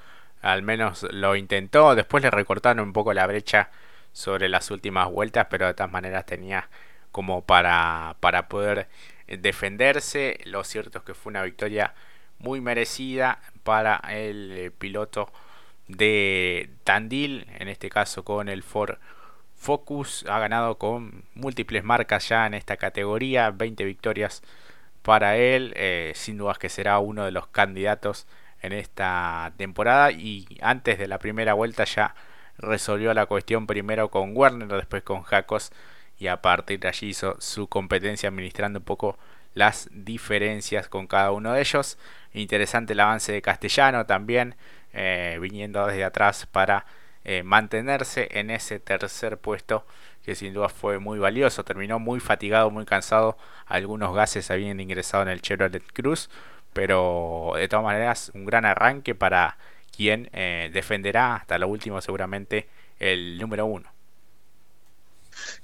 al 0.42 0.62
menos 0.62 1.06
lo 1.10 1.36
intentó. 1.36 1.94
Después 1.94 2.22
le 2.22 2.30
recortaron 2.30 2.80
un 2.80 2.92
poco 2.92 3.12
la 3.12 3.26
brecha 3.26 3.70
sobre 4.12 4.48
las 4.48 4.70
últimas 4.70 5.10
vueltas, 5.10 5.46
pero 5.50 5.66
de 5.66 5.74
todas 5.74 5.92
maneras 5.92 6.26
tenía 6.26 6.68
como 7.12 7.42
para, 7.42 8.16
para 8.20 8.48
poder 8.48 8.88
defenderse. 9.26 10.38
Lo 10.44 10.64
cierto 10.64 10.98
es 10.98 11.04
que 11.04 11.14
fue 11.14 11.30
una 11.30 11.42
victoria 11.42 11.94
muy 12.38 12.60
merecida 12.60 13.40
para 13.62 13.96
el 14.08 14.52
eh, 14.52 14.70
piloto 14.70 15.32
de 15.88 16.70
Tandil, 16.84 17.46
en 17.58 17.68
este 17.68 17.90
caso 17.90 18.24
con 18.24 18.48
el 18.48 18.62
Ford 18.62 18.98
Focus. 19.56 20.24
Ha 20.28 20.38
ganado 20.38 20.78
con 20.78 21.24
múltiples 21.34 21.84
marcas 21.84 22.28
ya 22.28 22.46
en 22.46 22.54
esta 22.54 22.76
categoría, 22.76 23.50
20 23.50 23.84
victorias 23.84 24.42
para 25.02 25.36
él. 25.36 25.72
Eh, 25.76 26.12
sin 26.14 26.38
dudas 26.38 26.58
que 26.58 26.68
será 26.68 26.98
uno 26.98 27.24
de 27.24 27.30
los 27.32 27.46
candidatos 27.48 28.26
en 28.62 28.72
esta 28.72 29.52
temporada 29.56 30.10
y 30.12 30.46
antes 30.60 30.98
de 30.98 31.08
la 31.08 31.18
primera 31.18 31.54
vuelta 31.54 31.84
ya 31.84 32.14
resolvió 32.58 33.12
la 33.14 33.26
cuestión 33.26 33.66
primero 33.66 34.10
con 34.10 34.36
Werner, 34.36 34.68
después 34.68 35.02
con 35.02 35.22
Jacos 35.22 35.72
y 36.18 36.28
a 36.28 36.40
partir 36.40 36.80
de 36.80 36.88
allí 36.88 37.08
hizo 37.08 37.36
su 37.40 37.68
competencia 37.68 38.28
administrando 38.28 38.78
un 38.78 38.84
poco 38.84 39.18
las 39.54 39.88
diferencias 39.92 40.88
con 40.88 41.06
cada 41.06 41.32
uno 41.32 41.52
de 41.52 41.60
ellos. 41.60 41.98
Interesante 42.32 42.92
el 42.92 43.00
avance 43.00 43.32
de 43.32 43.42
Castellano 43.42 44.06
también, 44.06 44.54
eh, 44.92 45.38
viniendo 45.40 45.86
desde 45.86 46.04
atrás 46.04 46.46
para 46.46 46.86
eh, 47.24 47.42
mantenerse 47.42 48.28
en 48.32 48.50
ese 48.50 48.78
tercer 48.78 49.38
puesto 49.38 49.84
que 50.24 50.34
sin 50.34 50.52
duda 50.54 50.68
fue 50.68 50.98
muy 50.98 51.18
valioso. 51.18 51.64
Terminó 51.64 51.98
muy 51.98 52.20
fatigado, 52.20 52.70
muy 52.70 52.84
cansado. 52.84 53.38
Algunos 53.66 54.14
gases 54.14 54.50
habían 54.50 54.80
ingresado 54.80 55.22
en 55.22 55.28
el 55.30 55.40
Chevrolet 55.40 55.82
Cruz, 55.92 56.28
pero 56.76 57.54
de 57.56 57.68
todas 57.68 57.86
maneras 57.86 58.30
un 58.34 58.44
gran 58.44 58.66
arranque 58.66 59.14
para 59.14 59.56
quien 59.96 60.28
eh, 60.34 60.70
defenderá 60.74 61.36
hasta 61.36 61.56
lo 61.56 61.68
último 61.68 62.02
seguramente 62.02 62.68
el 63.00 63.38
número 63.38 63.64
uno. 63.64 63.88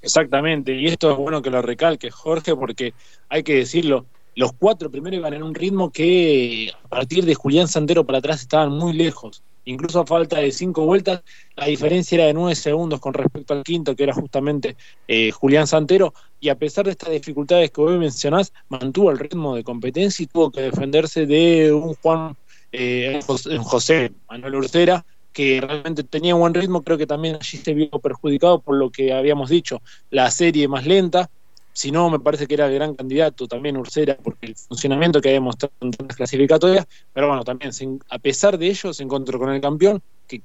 Exactamente, 0.01 0.73
y 0.73 0.87
esto 0.87 1.11
es 1.11 1.17
bueno 1.17 1.43
que 1.43 1.51
lo 1.51 1.61
recalque 1.61 2.09
Jorge, 2.09 2.55
porque 2.55 2.95
hay 3.29 3.43
que 3.43 3.57
decirlo, 3.57 4.07
los 4.33 4.53
cuatro 4.53 4.89
primeros 4.89 5.19
iban 5.19 5.35
en 5.35 5.43
un 5.43 5.53
ritmo 5.53 5.91
que 5.91 6.71
a 6.83 6.87
partir 6.87 7.25
de 7.25 7.35
Julián 7.35 7.67
Santero 7.67 8.03
para 8.05 8.17
atrás 8.17 8.41
estaban 8.41 8.71
muy 8.71 8.93
lejos. 8.93 9.43
Incluso 9.65 10.01
a 10.01 10.05
falta 10.05 10.39
de 10.39 10.51
cinco 10.51 10.85
vueltas, 10.85 11.21
la 11.55 11.65
diferencia 11.65 12.15
era 12.15 12.25
de 12.25 12.33
nueve 12.33 12.55
segundos 12.55 12.99
con 12.99 13.13
respecto 13.13 13.53
al 13.53 13.63
quinto, 13.63 13.95
que 13.95 14.03
era 14.03 14.13
justamente 14.13 14.75
eh, 15.07 15.31
Julián 15.31 15.67
Santero. 15.67 16.13
Y 16.39 16.49
a 16.49 16.55
pesar 16.55 16.85
de 16.85 16.91
estas 16.91 17.11
dificultades 17.11 17.71
que 17.71 17.81
hoy 17.81 17.97
mencionás, 17.97 18.51
mantuvo 18.69 19.11
el 19.11 19.19
ritmo 19.19 19.55
de 19.55 19.63
competencia 19.63 20.23
y 20.23 20.27
tuvo 20.27 20.51
que 20.51 20.61
defenderse 20.61 21.25
de 21.25 21.71
un 21.71 21.95
Juan 21.95 22.35
eh, 22.71 23.19
José 23.25 24.11
Manuel 24.29 24.55
Urcera, 24.55 25.05
que 25.31 25.61
realmente 25.61 26.03
tenía 26.03 26.35
buen 26.35 26.53
ritmo. 26.53 26.83
Creo 26.83 26.97
que 26.97 27.07
también 27.07 27.35
allí 27.35 27.57
se 27.57 27.73
vio 27.73 27.89
perjudicado 27.89 28.59
por 28.59 28.75
lo 28.75 28.91
que 28.91 29.13
habíamos 29.13 29.49
dicho, 29.49 29.81
la 30.09 30.29
serie 30.29 30.67
más 30.67 30.85
lenta 30.85 31.29
si 31.73 31.91
no, 31.91 32.09
me 32.09 32.19
parece 32.19 32.47
que 32.47 32.53
era 32.53 32.67
el 32.67 32.75
gran 32.75 32.95
candidato 32.95 33.47
también 33.47 33.77
Ursera, 33.77 34.15
porque 34.21 34.45
el 34.47 34.55
funcionamiento 34.55 35.19
que 35.19 35.29
había 35.29 35.41
mostrado 35.41 35.73
en 35.81 35.91
las 36.07 36.15
clasificatorias, 36.15 36.87
pero 37.11 37.27
bueno, 37.27 37.43
también 37.43 37.71
a 38.09 38.19
pesar 38.19 38.57
de 38.57 38.67
ello 38.67 38.93
se 38.93 39.03
encontró 39.03 39.39
con 39.39 39.49
el 39.49 39.59
campeón, 39.59 40.01
que 40.27 40.41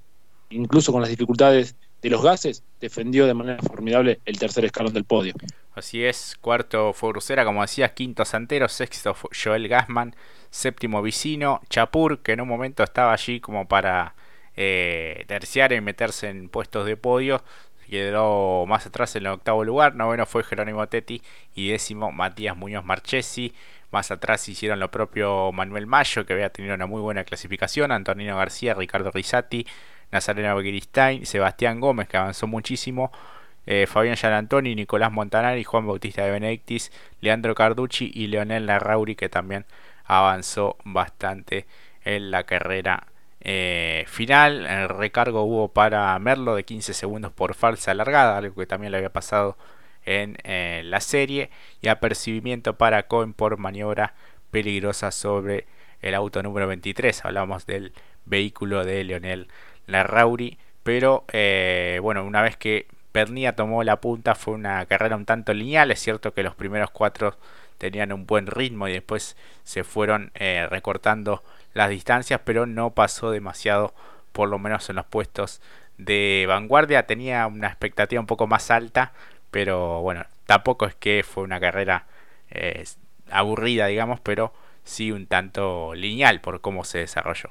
incluso 0.51 0.91
con 0.91 1.03
las 1.03 1.11
dificultades 1.11 1.77
de 2.01 2.11
los 2.11 2.23
gases, 2.23 2.63
defendió 2.81 3.27
de 3.27 3.35
manera 3.35 3.61
formidable 3.63 4.21
el 4.25 4.39
tercer 4.39 4.65
escalón 4.65 4.93
del 4.93 5.05
podio. 5.05 5.35
Así 5.75 6.05
es, 6.05 6.37
cuarto 6.41 6.93
fue 6.93 7.11
Ursera, 7.11 7.45
como 7.45 7.63
decías, 7.63 7.93
quinto 7.93 8.25
Santero, 8.25 8.69
sexto 8.69 9.15
Joel 9.33 9.69
Gassman, 9.69 10.15
séptimo 10.51 11.03
Vicino, 11.03 11.61
Chapur, 11.69 12.21
que 12.21 12.33
en 12.33 12.41
un 12.41 12.49
momento 12.49 12.83
estaba 12.83 13.13
allí 13.13 13.41
como 13.41 13.69
para 13.69 14.15
eh, 14.57 15.25
terciar 15.29 15.73
y 15.73 15.81
meterse 15.81 16.29
en 16.29 16.49
puestos 16.49 16.87
de 16.87 16.97
podio, 16.97 17.43
quedó 17.89 18.67
más 18.67 18.87
atrás 18.87 19.17
en 19.17 19.27
el 19.27 19.33
octavo 19.33 19.65
lugar. 19.65 19.95
Noveno 19.95 20.27
fue 20.27 20.45
Jerónimo 20.45 20.87
Tetti 20.87 21.23
y 21.55 21.71
décimo 21.71 22.13
Matías 22.13 22.57
Muñoz 22.57 22.85
Marchesi. 22.85 23.55
Más 23.91 24.11
atrás 24.11 24.49
hicieron 24.49 24.81
lo 24.81 24.91
propio 24.91 25.51
Manuel 25.53 25.87
Mayo, 25.87 26.27
que 26.27 26.35
había 26.35 26.51
tenido 26.51 26.75
una 26.75 26.87
muy 26.87 27.01
buena 27.01 27.25
clasificación. 27.25 27.91
Antonino 27.91 28.37
García, 28.37 28.75
Ricardo 28.75 29.11
Risati, 29.11 29.67
Nazareno 30.13 30.55
Begiristain, 30.57 31.25
Sebastián 31.27 31.81
Gómez, 31.81 32.09
que 32.09 32.19
avanzó 32.19 32.47
muchísimo. 32.47 33.11
Eh, 33.67 33.87
Fabián 33.87 34.17
Gianantoni, 34.17 34.75
Nicolás 34.75 35.13
Montanari, 35.13 35.65
Juan 35.65 35.87
Bautista 35.87 36.25
de 36.25 36.31
Benedictis, 36.31 36.93
Leandro 37.21 37.55
Carducci 37.55 38.11
y 38.15 38.29
Leonel 38.29 38.67
Larrauri, 38.67 39.15
que 39.15 39.29
también 39.29 39.67
avanzó 40.05 40.77
bastante 40.85 41.67
en 42.05 42.31
la 42.31 42.45
carrera 42.45 43.07
eh, 43.41 44.05
final, 44.09 44.89
recargo 44.89 45.43
hubo 45.43 45.69
para 45.69 46.19
Merlo 46.19 46.55
de 46.55 46.65
15 46.65 46.95
segundos 46.95 47.33
por 47.33 47.55
falsa 47.55 47.93
alargada, 47.93 48.39
algo 48.39 48.55
que 48.55 48.67
también 48.67 48.93
le 48.93 48.99
había 48.99 49.13
pasado 49.13 49.57
en 50.05 50.39
eh, 50.45 50.83
la 50.85 51.01
serie, 51.01 51.51
y 51.81 51.89
apercibimiento 51.89 52.79
para 52.79 53.05
Cohen 53.05 53.35
por 53.35 53.59
maniobra 53.59 54.15
peligrosa 54.51 55.11
sobre 55.11 55.67
el 56.01 56.15
auto 56.15 56.43
número 56.43 56.67
23. 56.67 57.25
Hablamos 57.25 57.67
del 57.67 57.93
vehículo 58.25 58.85
de 58.85 59.05
Leonel 59.05 59.49
Larrauri, 59.87 60.59
pero 60.83 61.25
eh, 61.33 61.99
bueno, 62.03 62.25
una 62.25 62.43
vez 62.43 62.57
que 62.57 62.87
Pernia 63.13 63.57
tomó 63.57 63.83
la 63.85 64.01
punta 64.01 64.35
fue 64.35 64.55
una 64.55 64.85
carrera 64.87 65.17
un 65.17 65.25
tanto 65.25 65.53
lineal, 65.55 65.91
es 65.91 66.01
cierto 66.01 66.33
que 66.35 66.43
los 66.43 66.55
primeros 66.55 66.91
cuatro 66.91 67.37
tenían 67.79 68.13
un 68.13 68.27
buen 68.27 68.47
ritmo 68.47 68.89
y 68.89 68.93
después 68.93 69.37
se 69.65 69.85
fueron 69.85 70.33
recortando 70.71 71.43
las 71.75 71.91
distancias, 71.91 72.41
pero 72.45 72.67
no 72.67 72.91
pasó 72.91 73.31
demasiado, 73.31 73.95
por 74.33 74.49
lo 74.49 74.59
menos 74.59 74.89
en 74.91 74.97
los 74.97 75.07
puestos 75.07 75.61
de 75.97 76.45
vanguardia. 76.49 77.07
Tenía 77.07 77.47
una 77.47 77.69
expectativa 77.69 78.21
un 78.21 78.27
poco 78.27 78.47
más 78.47 78.71
alta, 78.71 79.13
pero 79.51 80.01
bueno, 80.03 80.25
tampoco 80.47 80.87
es 80.87 80.95
que 80.95 81.25
fue 81.25 81.45
una 81.45 81.61
carrera 81.61 82.07
eh, 82.51 82.85
aburrida, 83.31 83.87
digamos, 83.87 84.21
pero 84.21 84.53
sí 84.85 85.13
un 85.13 85.27
tanto 85.27 85.95
lineal 85.95 86.41
por 86.41 86.61
cómo 86.61 86.85
se 86.85 86.99
desarrolló. 86.99 87.51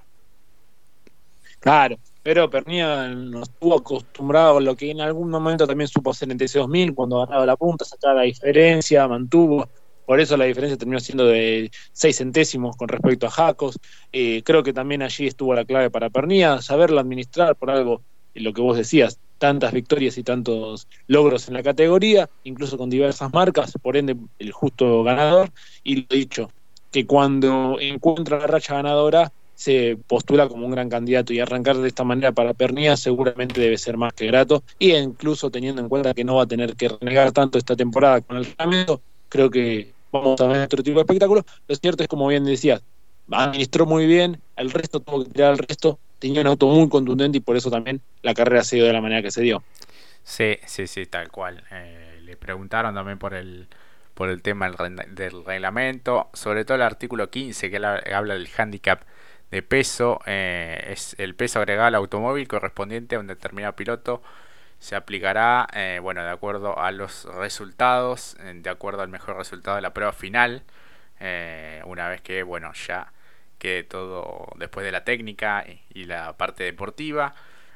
Claro, 1.59 1.97
pero 2.27 2.49
Pernía 2.49 3.07
no 3.07 3.43
estuvo 3.43 3.77
acostumbrado 3.77 4.57
a 4.57 4.59
lo 4.59 4.75
que 4.75 4.91
en 4.91 4.99
algún 4.99 5.29
momento 5.29 5.65
también 5.65 5.87
supo 5.87 6.11
hacer 6.11 6.29
en 6.29 6.37
TC2000, 6.37 6.93
cuando 6.93 7.25
ganaba 7.25 7.45
la 7.45 7.55
punta, 7.55 7.85
sacaba 7.85 8.15
la 8.15 8.21
diferencia, 8.23 9.07
mantuvo, 9.07 9.69
por 10.05 10.19
eso 10.19 10.35
la 10.35 10.43
diferencia 10.43 10.77
terminó 10.77 10.99
siendo 10.99 11.25
de 11.25 11.71
6 11.93 12.17
centésimos 12.17 12.75
con 12.75 12.89
respecto 12.89 13.27
a 13.27 13.29
Jacos. 13.29 13.79
Eh, 14.11 14.41
creo 14.43 14.61
que 14.61 14.73
también 14.73 15.03
allí 15.03 15.25
estuvo 15.25 15.53
la 15.53 15.63
clave 15.63 15.89
para 15.89 16.09
Pernía, 16.09 16.61
saberlo 16.61 16.99
administrar 16.99 17.55
por 17.55 17.69
algo, 17.69 18.01
lo 18.33 18.51
que 18.51 18.59
vos 18.61 18.75
decías, 18.75 19.21
tantas 19.37 19.71
victorias 19.71 20.17
y 20.17 20.23
tantos 20.23 20.89
logros 21.07 21.47
en 21.47 21.53
la 21.53 21.63
categoría, 21.63 22.29
incluso 22.43 22.77
con 22.77 22.89
diversas 22.89 23.31
marcas, 23.31 23.71
por 23.81 23.95
ende 23.95 24.17
el 24.37 24.51
justo 24.51 25.01
ganador. 25.01 25.49
Y 25.81 26.01
lo 26.01 26.07
dicho, 26.09 26.51
que 26.91 27.05
cuando 27.05 27.77
encuentra 27.79 28.37
la 28.37 28.47
racha 28.47 28.73
ganadora 28.73 29.31
se 29.57 29.97
postula 30.05 30.47
como 30.47 30.67
un 30.67 30.71
gran 30.71 30.87
candidato 30.87 31.33
y 31.33 31.39
arrancar 31.39 31.77
de 31.77 31.87
esta 31.87 32.03
manera 32.03 32.31
para 32.31 32.53
Pernía 32.53 32.95
seguramente 32.95 33.59
debe 33.59 33.79
ser 33.79 33.97
más 33.97 34.13
que 34.13 34.27
grato 34.27 34.61
y 34.77 34.93
incluso 34.93 35.49
teniendo 35.49 35.81
en 35.81 35.89
cuenta 35.89 36.13
que 36.13 36.23
no 36.23 36.35
va 36.35 36.43
a 36.43 36.45
tener 36.45 36.75
que 36.75 36.89
renegar 36.89 37.31
tanto 37.31 37.57
esta 37.57 37.75
temporada 37.75 38.21
con 38.21 38.37
el 38.37 38.45
reglamento, 38.45 39.01
creo 39.29 39.49
que 39.49 39.91
vamos 40.11 40.39
a 40.41 40.45
ver 40.45 40.61
otro 40.61 40.83
tipo 40.83 40.99
de 40.99 41.01
espectáculo. 41.01 41.43
Lo 41.67 41.75
cierto 41.75 42.03
es, 42.03 42.07
como 42.07 42.27
bien 42.27 42.45
decías, 42.45 42.83
administró 43.31 43.87
muy 43.87 44.05
bien, 44.05 44.39
el 44.57 44.69
resto 44.69 44.99
tuvo 44.99 45.23
que 45.23 45.31
tirar 45.31 45.53
al 45.53 45.57
resto, 45.57 45.97
tenía 46.19 46.41
un 46.41 46.47
auto 46.47 46.67
muy 46.67 46.87
contundente 46.87 47.39
y 47.39 47.41
por 47.41 47.57
eso 47.57 47.71
también 47.71 47.99
la 48.21 48.35
carrera 48.35 48.63
se 48.63 48.75
dio 48.75 48.85
de 48.85 48.93
la 48.93 49.01
manera 49.01 49.23
que 49.23 49.31
se 49.31 49.41
dio. 49.41 49.63
Sí, 50.23 50.57
sí, 50.67 50.85
sí, 50.85 51.07
tal 51.07 51.31
cual. 51.31 51.63
Eh, 51.71 52.19
le 52.21 52.37
preguntaron 52.37 52.93
también 52.93 53.17
por 53.17 53.33
el 53.33 53.67
por 54.13 54.29
el 54.29 54.41
tema 54.41 54.67
del, 54.69 55.45
reglamento, 55.45 56.29
sobre 56.33 56.65
todo 56.65 56.75
el 56.75 56.81
artículo 56.81 57.29
15 57.29 57.69
que 57.69 57.77
habla 57.77 58.33
del 58.33 58.49
handicap 58.57 59.01
de 59.51 59.61
peso, 59.63 60.19
eh, 60.25 60.89
es 60.91 61.15
el 61.19 61.35
peso 61.35 61.59
agregado 61.59 61.87
al 61.87 61.95
automóvil 61.95 62.47
correspondiente 62.47 63.15
a 63.15 63.19
un 63.19 63.27
determinado 63.27 63.75
piloto 63.75 64.21
se 64.79 64.95
aplicará, 64.95 65.67
eh, 65.73 65.99
bueno, 66.01 66.23
de 66.23 66.29
acuerdo 66.29 66.77
a 66.79 66.91
los 66.91 67.25
resultados, 67.25 68.37
eh, 68.41 68.53
de 68.55 68.69
acuerdo 68.69 69.01
al 69.01 69.09
mejor 69.09 69.37
resultado 69.37 69.75
de 69.75 69.81
la 69.81 69.93
prueba 69.93 70.13
final, 70.13 70.63
una 71.85 72.09
vez 72.09 72.21
que, 72.21 72.43
bueno, 72.43 72.71
ya 72.73 73.11
quede 73.57 73.83
todo 73.83 74.47
después 74.57 74.85
de 74.85 74.91
la 74.91 75.03
técnica 75.03 75.65
y, 75.89 76.05
la 76.05 76.37
parte 76.37 76.63
deportiva. 76.63 77.33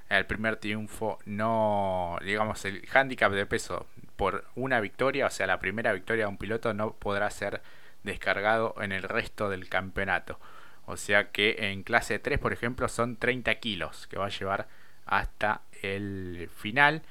El 0.10 0.26
primer 0.26 0.58
triunfo 0.58 1.20
no, 1.26 2.18
digamos, 2.24 2.66
el 2.66 2.88
handicap 2.94 3.32
de 3.32 3.46
peso 3.46 3.88
por 4.16 4.46
una 4.56 4.80
victoria, 4.80 5.28
o 5.28 5.30
sea, 5.32 5.48
la 5.48 5.60
primera 5.60 5.94
victoria 5.94 6.26
de 6.26 6.30
un 6.30 6.38
piloto 6.38 6.74
no 6.74 6.94
podrá 6.94 7.30
ser 7.32 7.62
descargado 8.04 8.76
en 8.82 8.92
el 8.92 9.04
resto 9.04 9.50
del 9.50 9.70
campeonato. 9.70 10.40
O 10.86 10.98
sea 10.98 11.32
que 11.32 11.72
en 11.72 11.84
clase 11.84 12.20
3, 12.20 12.40
por 12.40 12.54
ejemplo, 12.54 12.88
son 12.88 13.16
30 13.18 13.56
kilos 13.56 14.08
que 14.08 14.18
va 14.18 14.26
a 14.26 14.30
llevar 14.30 14.68
hasta 15.06 15.62
el 15.82 16.50
final. 16.56 17.02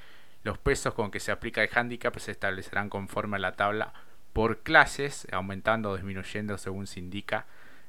Los 0.43 0.57
pesos 0.57 0.93
con 0.93 1.11
que 1.11 1.19
se 1.19 1.31
aplica 1.31 1.63
el 1.63 1.69
handicap 1.73 2.17
se 2.17 2.31
establecerán 2.31 2.89
conforme 2.89 3.37
a 3.37 3.39
la 3.39 3.53
tabla 3.53 3.93
por 4.33 4.59
clases, 4.59 5.27
aumentando 5.31 5.91
o 5.91 5.95
disminuyendo 5.95 6.57
según 6.57 6.87
se 6.87 6.99
indica. 6.99 7.45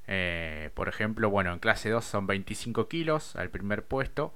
Eh, 0.07 0.71
por 0.75 0.89
ejemplo, 0.89 1.31
bueno, 1.31 1.53
en 1.53 1.59
clase 1.59 1.89
2 1.91 2.05
son 2.05 2.27
25 2.27 2.89
kilos 2.89 3.37
al 3.37 3.51
primer 3.51 3.85
puesto 3.85 4.35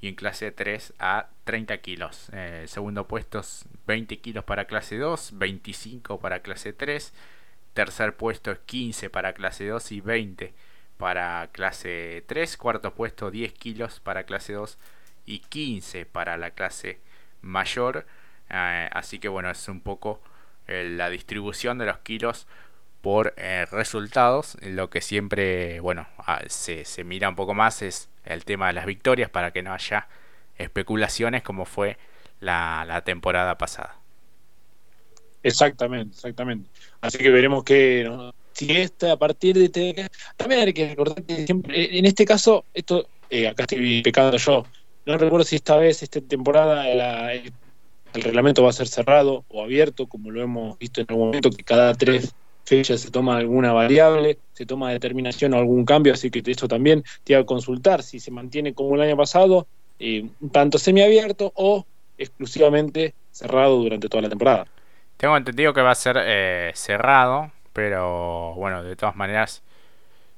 y 0.00 0.08
en 0.08 0.14
clase 0.14 0.52
3 0.52 0.94
a 0.98 1.28
30 1.44 1.78
kilos. 1.78 2.30
Eh, 2.32 2.64
segundo 2.68 3.06
puesto 3.08 3.42
20 3.86 4.18
kilos 4.20 4.44
para 4.44 4.66
clase 4.66 4.96
2, 4.96 5.32
25 5.34 6.20
para 6.20 6.40
clase 6.40 6.72
3. 6.72 7.12
Tercer 7.74 8.16
puesto 8.16 8.50
es 8.50 8.58
15 8.60 9.10
para 9.10 9.32
clase 9.34 9.66
2 9.66 9.92
y 9.92 10.00
20 10.00 10.54
para 10.98 11.48
clase 11.52 12.24
3, 12.26 12.56
cuarto 12.56 12.94
puesto 12.94 13.30
10 13.30 13.52
kilos 13.54 14.00
para 14.00 14.24
clase 14.24 14.52
2 14.52 14.78
y 15.26 15.38
15 15.40 16.06
para 16.06 16.36
la 16.36 16.50
clase 16.50 16.98
mayor. 17.40 18.06
Eh, 18.50 18.88
así 18.92 19.18
que 19.18 19.28
bueno, 19.28 19.50
es 19.50 19.68
un 19.68 19.80
poco 19.80 20.20
eh, 20.66 20.88
la 20.90 21.08
distribución 21.10 21.78
de 21.78 21.86
los 21.86 21.98
kilos 21.98 22.46
por 23.00 23.34
eh, 23.36 23.66
resultados. 23.70 24.56
Lo 24.62 24.90
que 24.90 25.00
siempre, 25.00 25.80
bueno, 25.80 26.06
se, 26.48 26.84
se, 26.84 27.04
mira 27.04 27.28
un 27.28 27.36
poco 27.36 27.54
más 27.54 27.82
es 27.82 28.08
el 28.24 28.44
tema 28.44 28.66
de 28.66 28.74
las 28.74 28.86
victorias 28.86 29.30
para 29.30 29.52
que 29.52 29.62
no 29.62 29.72
haya 29.72 30.08
especulaciones 30.58 31.42
como 31.42 31.64
fue 31.64 31.96
la, 32.40 32.84
la 32.86 33.02
temporada 33.02 33.56
pasada. 33.56 33.96
Exactamente, 35.42 36.14
exactamente. 36.14 36.68
Así 37.00 37.18
que 37.18 37.30
veremos 37.30 37.64
que 37.64 38.04
si 38.04 38.37
esta 38.68 39.12
a 39.12 39.16
partir 39.16 39.56
de 39.56 39.64
este 39.66 40.08
también 40.36 40.62
hay 40.62 40.72
que 40.72 40.88
recordar 40.88 41.22
que 41.22 41.46
siempre 41.46 41.98
en 41.98 42.06
este 42.06 42.24
caso 42.24 42.64
esto 42.74 43.06
eh, 43.30 43.48
acá 43.48 43.64
estoy 43.64 44.02
pecando 44.02 44.36
yo 44.36 44.64
no 45.06 45.18
recuerdo 45.18 45.44
si 45.44 45.56
esta 45.56 45.76
vez 45.76 46.02
esta 46.02 46.20
temporada 46.20 46.88
el, 46.90 47.52
reglamento 48.14 48.62
va 48.62 48.70
a 48.70 48.72
ser 48.72 48.88
cerrado 48.88 49.44
o 49.48 49.62
abierto 49.62 50.06
como 50.06 50.30
lo 50.30 50.42
hemos 50.42 50.78
visto 50.78 51.00
en 51.00 51.06
algún 51.10 51.26
momento 51.26 51.50
que 51.50 51.62
cada 51.62 51.94
tres 51.94 52.34
fechas 52.64 53.00
se 53.00 53.10
toma 53.10 53.36
alguna 53.36 53.72
variable 53.72 54.38
se 54.54 54.66
toma 54.66 54.90
determinación 54.90 55.54
o 55.54 55.58
algún 55.58 55.84
cambio 55.84 56.14
así 56.14 56.30
que 56.30 56.42
esto 56.50 56.68
también 56.68 57.04
te 57.24 57.34
iba 57.34 57.42
a 57.42 57.46
consultar 57.46 58.02
si 58.02 58.18
se 58.18 58.30
mantiene 58.30 58.74
como 58.74 58.94
el 58.96 59.02
año 59.02 59.16
pasado 59.16 59.66
eh, 60.00 60.26
tanto 60.52 60.78
semiabierto 60.78 61.52
o 61.54 61.84
exclusivamente 62.18 63.14
cerrado 63.30 63.76
durante 63.76 64.08
toda 64.08 64.22
la 64.22 64.28
temporada. 64.28 64.66
Tengo 65.16 65.36
entendido 65.36 65.72
que 65.72 65.80
va 65.80 65.92
a 65.92 65.96
ser 65.96 66.16
eh, 66.20 66.70
cerrado 66.74 67.50
pero 67.78 68.54
bueno, 68.56 68.82
de 68.82 68.96
todas 68.96 69.14
maneras, 69.14 69.62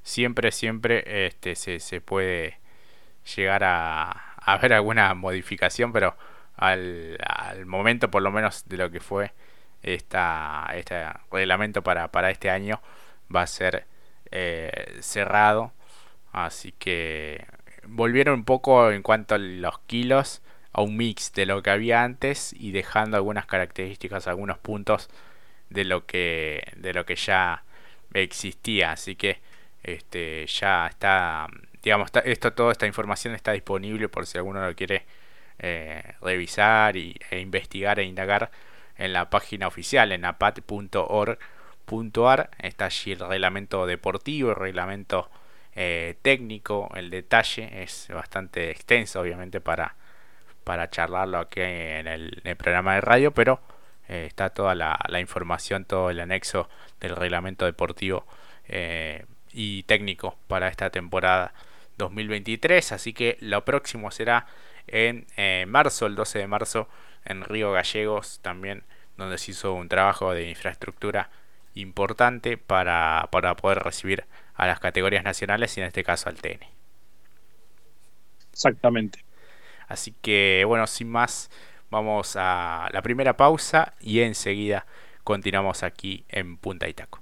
siempre, 0.02 0.52
siempre 0.52 1.26
este, 1.26 1.56
se, 1.56 1.80
se 1.80 2.02
puede 2.02 2.58
llegar 3.34 3.64
a, 3.64 4.34
a 4.36 4.58
ver 4.58 4.74
alguna 4.74 5.14
modificación, 5.14 5.90
pero 5.90 6.14
al, 6.56 7.16
al, 7.26 7.64
momento 7.64 8.10
por 8.10 8.20
lo 8.20 8.30
menos 8.30 8.68
de 8.68 8.76
lo 8.76 8.90
que 8.90 9.00
fue 9.00 9.32
esta, 9.82 10.68
este 10.74 11.06
reglamento 11.32 11.82
para, 11.82 12.12
para 12.12 12.30
este 12.30 12.50
año 12.50 12.82
va 13.34 13.40
a 13.40 13.46
ser 13.46 13.86
eh, 14.30 14.98
cerrado. 15.00 15.72
Así 16.32 16.72
que 16.72 17.46
volvieron 17.84 18.40
un 18.40 18.44
poco 18.44 18.90
en 18.90 19.02
cuanto 19.02 19.36
a 19.36 19.38
los 19.38 19.78
kilos 19.86 20.42
a 20.74 20.82
un 20.82 20.94
mix 20.98 21.32
de 21.32 21.46
lo 21.46 21.62
que 21.62 21.70
había 21.70 22.04
antes 22.04 22.52
y 22.52 22.72
dejando 22.72 23.16
algunas 23.16 23.46
características, 23.46 24.26
algunos 24.26 24.58
puntos 24.58 25.08
de 25.70 25.84
lo 25.84 26.04
que 26.06 26.62
de 26.76 26.92
lo 26.92 27.06
que 27.06 27.16
ya 27.16 27.64
existía. 28.12 28.92
Así 28.92 29.16
que 29.16 29.40
este 29.82 30.46
ya 30.46 30.86
está 30.88 31.48
digamos 31.82 32.10
esto 32.24 32.52
toda 32.52 32.72
esta 32.72 32.86
información 32.86 33.34
está 33.34 33.52
disponible 33.52 34.08
por 34.08 34.26
si 34.26 34.36
alguno 34.38 34.66
lo 34.66 34.74
quiere 34.74 35.06
eh, 35.58 36.02
revisar 36.20 36.96
y, 36.96 37.16
e 37.30 37.40
investigar 37.40 37.98
e 37.98 38.04
indagar 38.04 38.50
en 38.96 39.12
la 39.12 39.30
página 39.30 39.66
oficial 39.66 40.12
en 40.12 40.24
apat.org.ar 40.24 41.38
está 42.58 42.84
allí 42.86 43.12
el 43.12 43.20
reglamento 43.20 43.86
deportivo 43.86 44.50
el 44.50 44.56
reglamento 44.56 45.30
eh, 45.76 46.16
técnico. 46.22 46.90
El 46.94 47.10
detalle 47.10 47.82
es 47.82 48.08
bastante 48.12 48.70
extenso 48.70 49.20
obviamente 49.20 49.60
para 49.60 49.94
para 50.64 50.90
charlarlo 50.90 51.38
aquí 51.38 51.60
en 51.60 52.06
el 52.06 52.42
programa 52.58 52.94
de 52.94 53.00
radio 53.00 53.32
pero 53.32 53.60
eh, 54.10 54.26
está 54.26 54.50
toda 54.50 54.74
la, 54.74 55.20
información, 55.20 55.84
todo 55.84 56.10
el 56.10 56.18
anexo 56.18 56.68
del 56.98 57.14
reglamento 57.14 57.64
deportivo 57.64 58.26
eh, 58.66 59.24
y 59.52 59.84
técnico 59.84 60.36
para 60.48 60.66
esta 60.66 60.90
temporada 60.90 61.54
2023. 61.96 62.90
Así 62.90 63.12
que 63.12 63.38
lo 63.40 63.64
próximo 63.64 64.10
será 64.10 64.48
en 64.88 65.28
eh, 65.36 65.64
marzo, 65.68 66.06
el 66.06 66.16
12 66.16 66.40
de 66.40 66.48
marzo, 66.48 66.88
en 67.24 67.44
Río 67.44 67.70
Gallegos, 67.70 68.40
también 68.42 68.82
donde 69.16 69.38
se 69.38 69.52
hizo 69.52 69.74
un 69.74 69.88
trabajo 69.88 70.34
de 70.34 70.50
infraestructura 70.50 71.30
importante 71.74 72.58
para, 72.58 73.28
para 73.30 73.54
poder 73.54 73.78
recibir 73.78 74.24
a 74.56 74.66
las 74.66 74.80
categorías 74.80 75.22
nacionales 75.22 75.76
y 75.78 75.82
en 75.82 75.86
este 75.86 76.02
caso 76.02 76.28
al 76.28 76.40
TN. 76.40 76.66
Exactamente. 78.50 79.24
Así 79.86 80.16
que 80.20 80.64
bueno, 80.66 80.88
sin 80.88 81.08
más, 81.08 81.48
Vamos 81.90 82.36
a 82.36 82.88
la 82.92 83.02
primera 83.02 83.36
pausa 83.36 83.94
y 84.00 84.20
enseguida 84.20 84.86
continuamos 85.24 85.82
aquí 85.82 86.24
en 86.28 86.56
Punta 86.56 86.88
Itaco. 86.88 87.20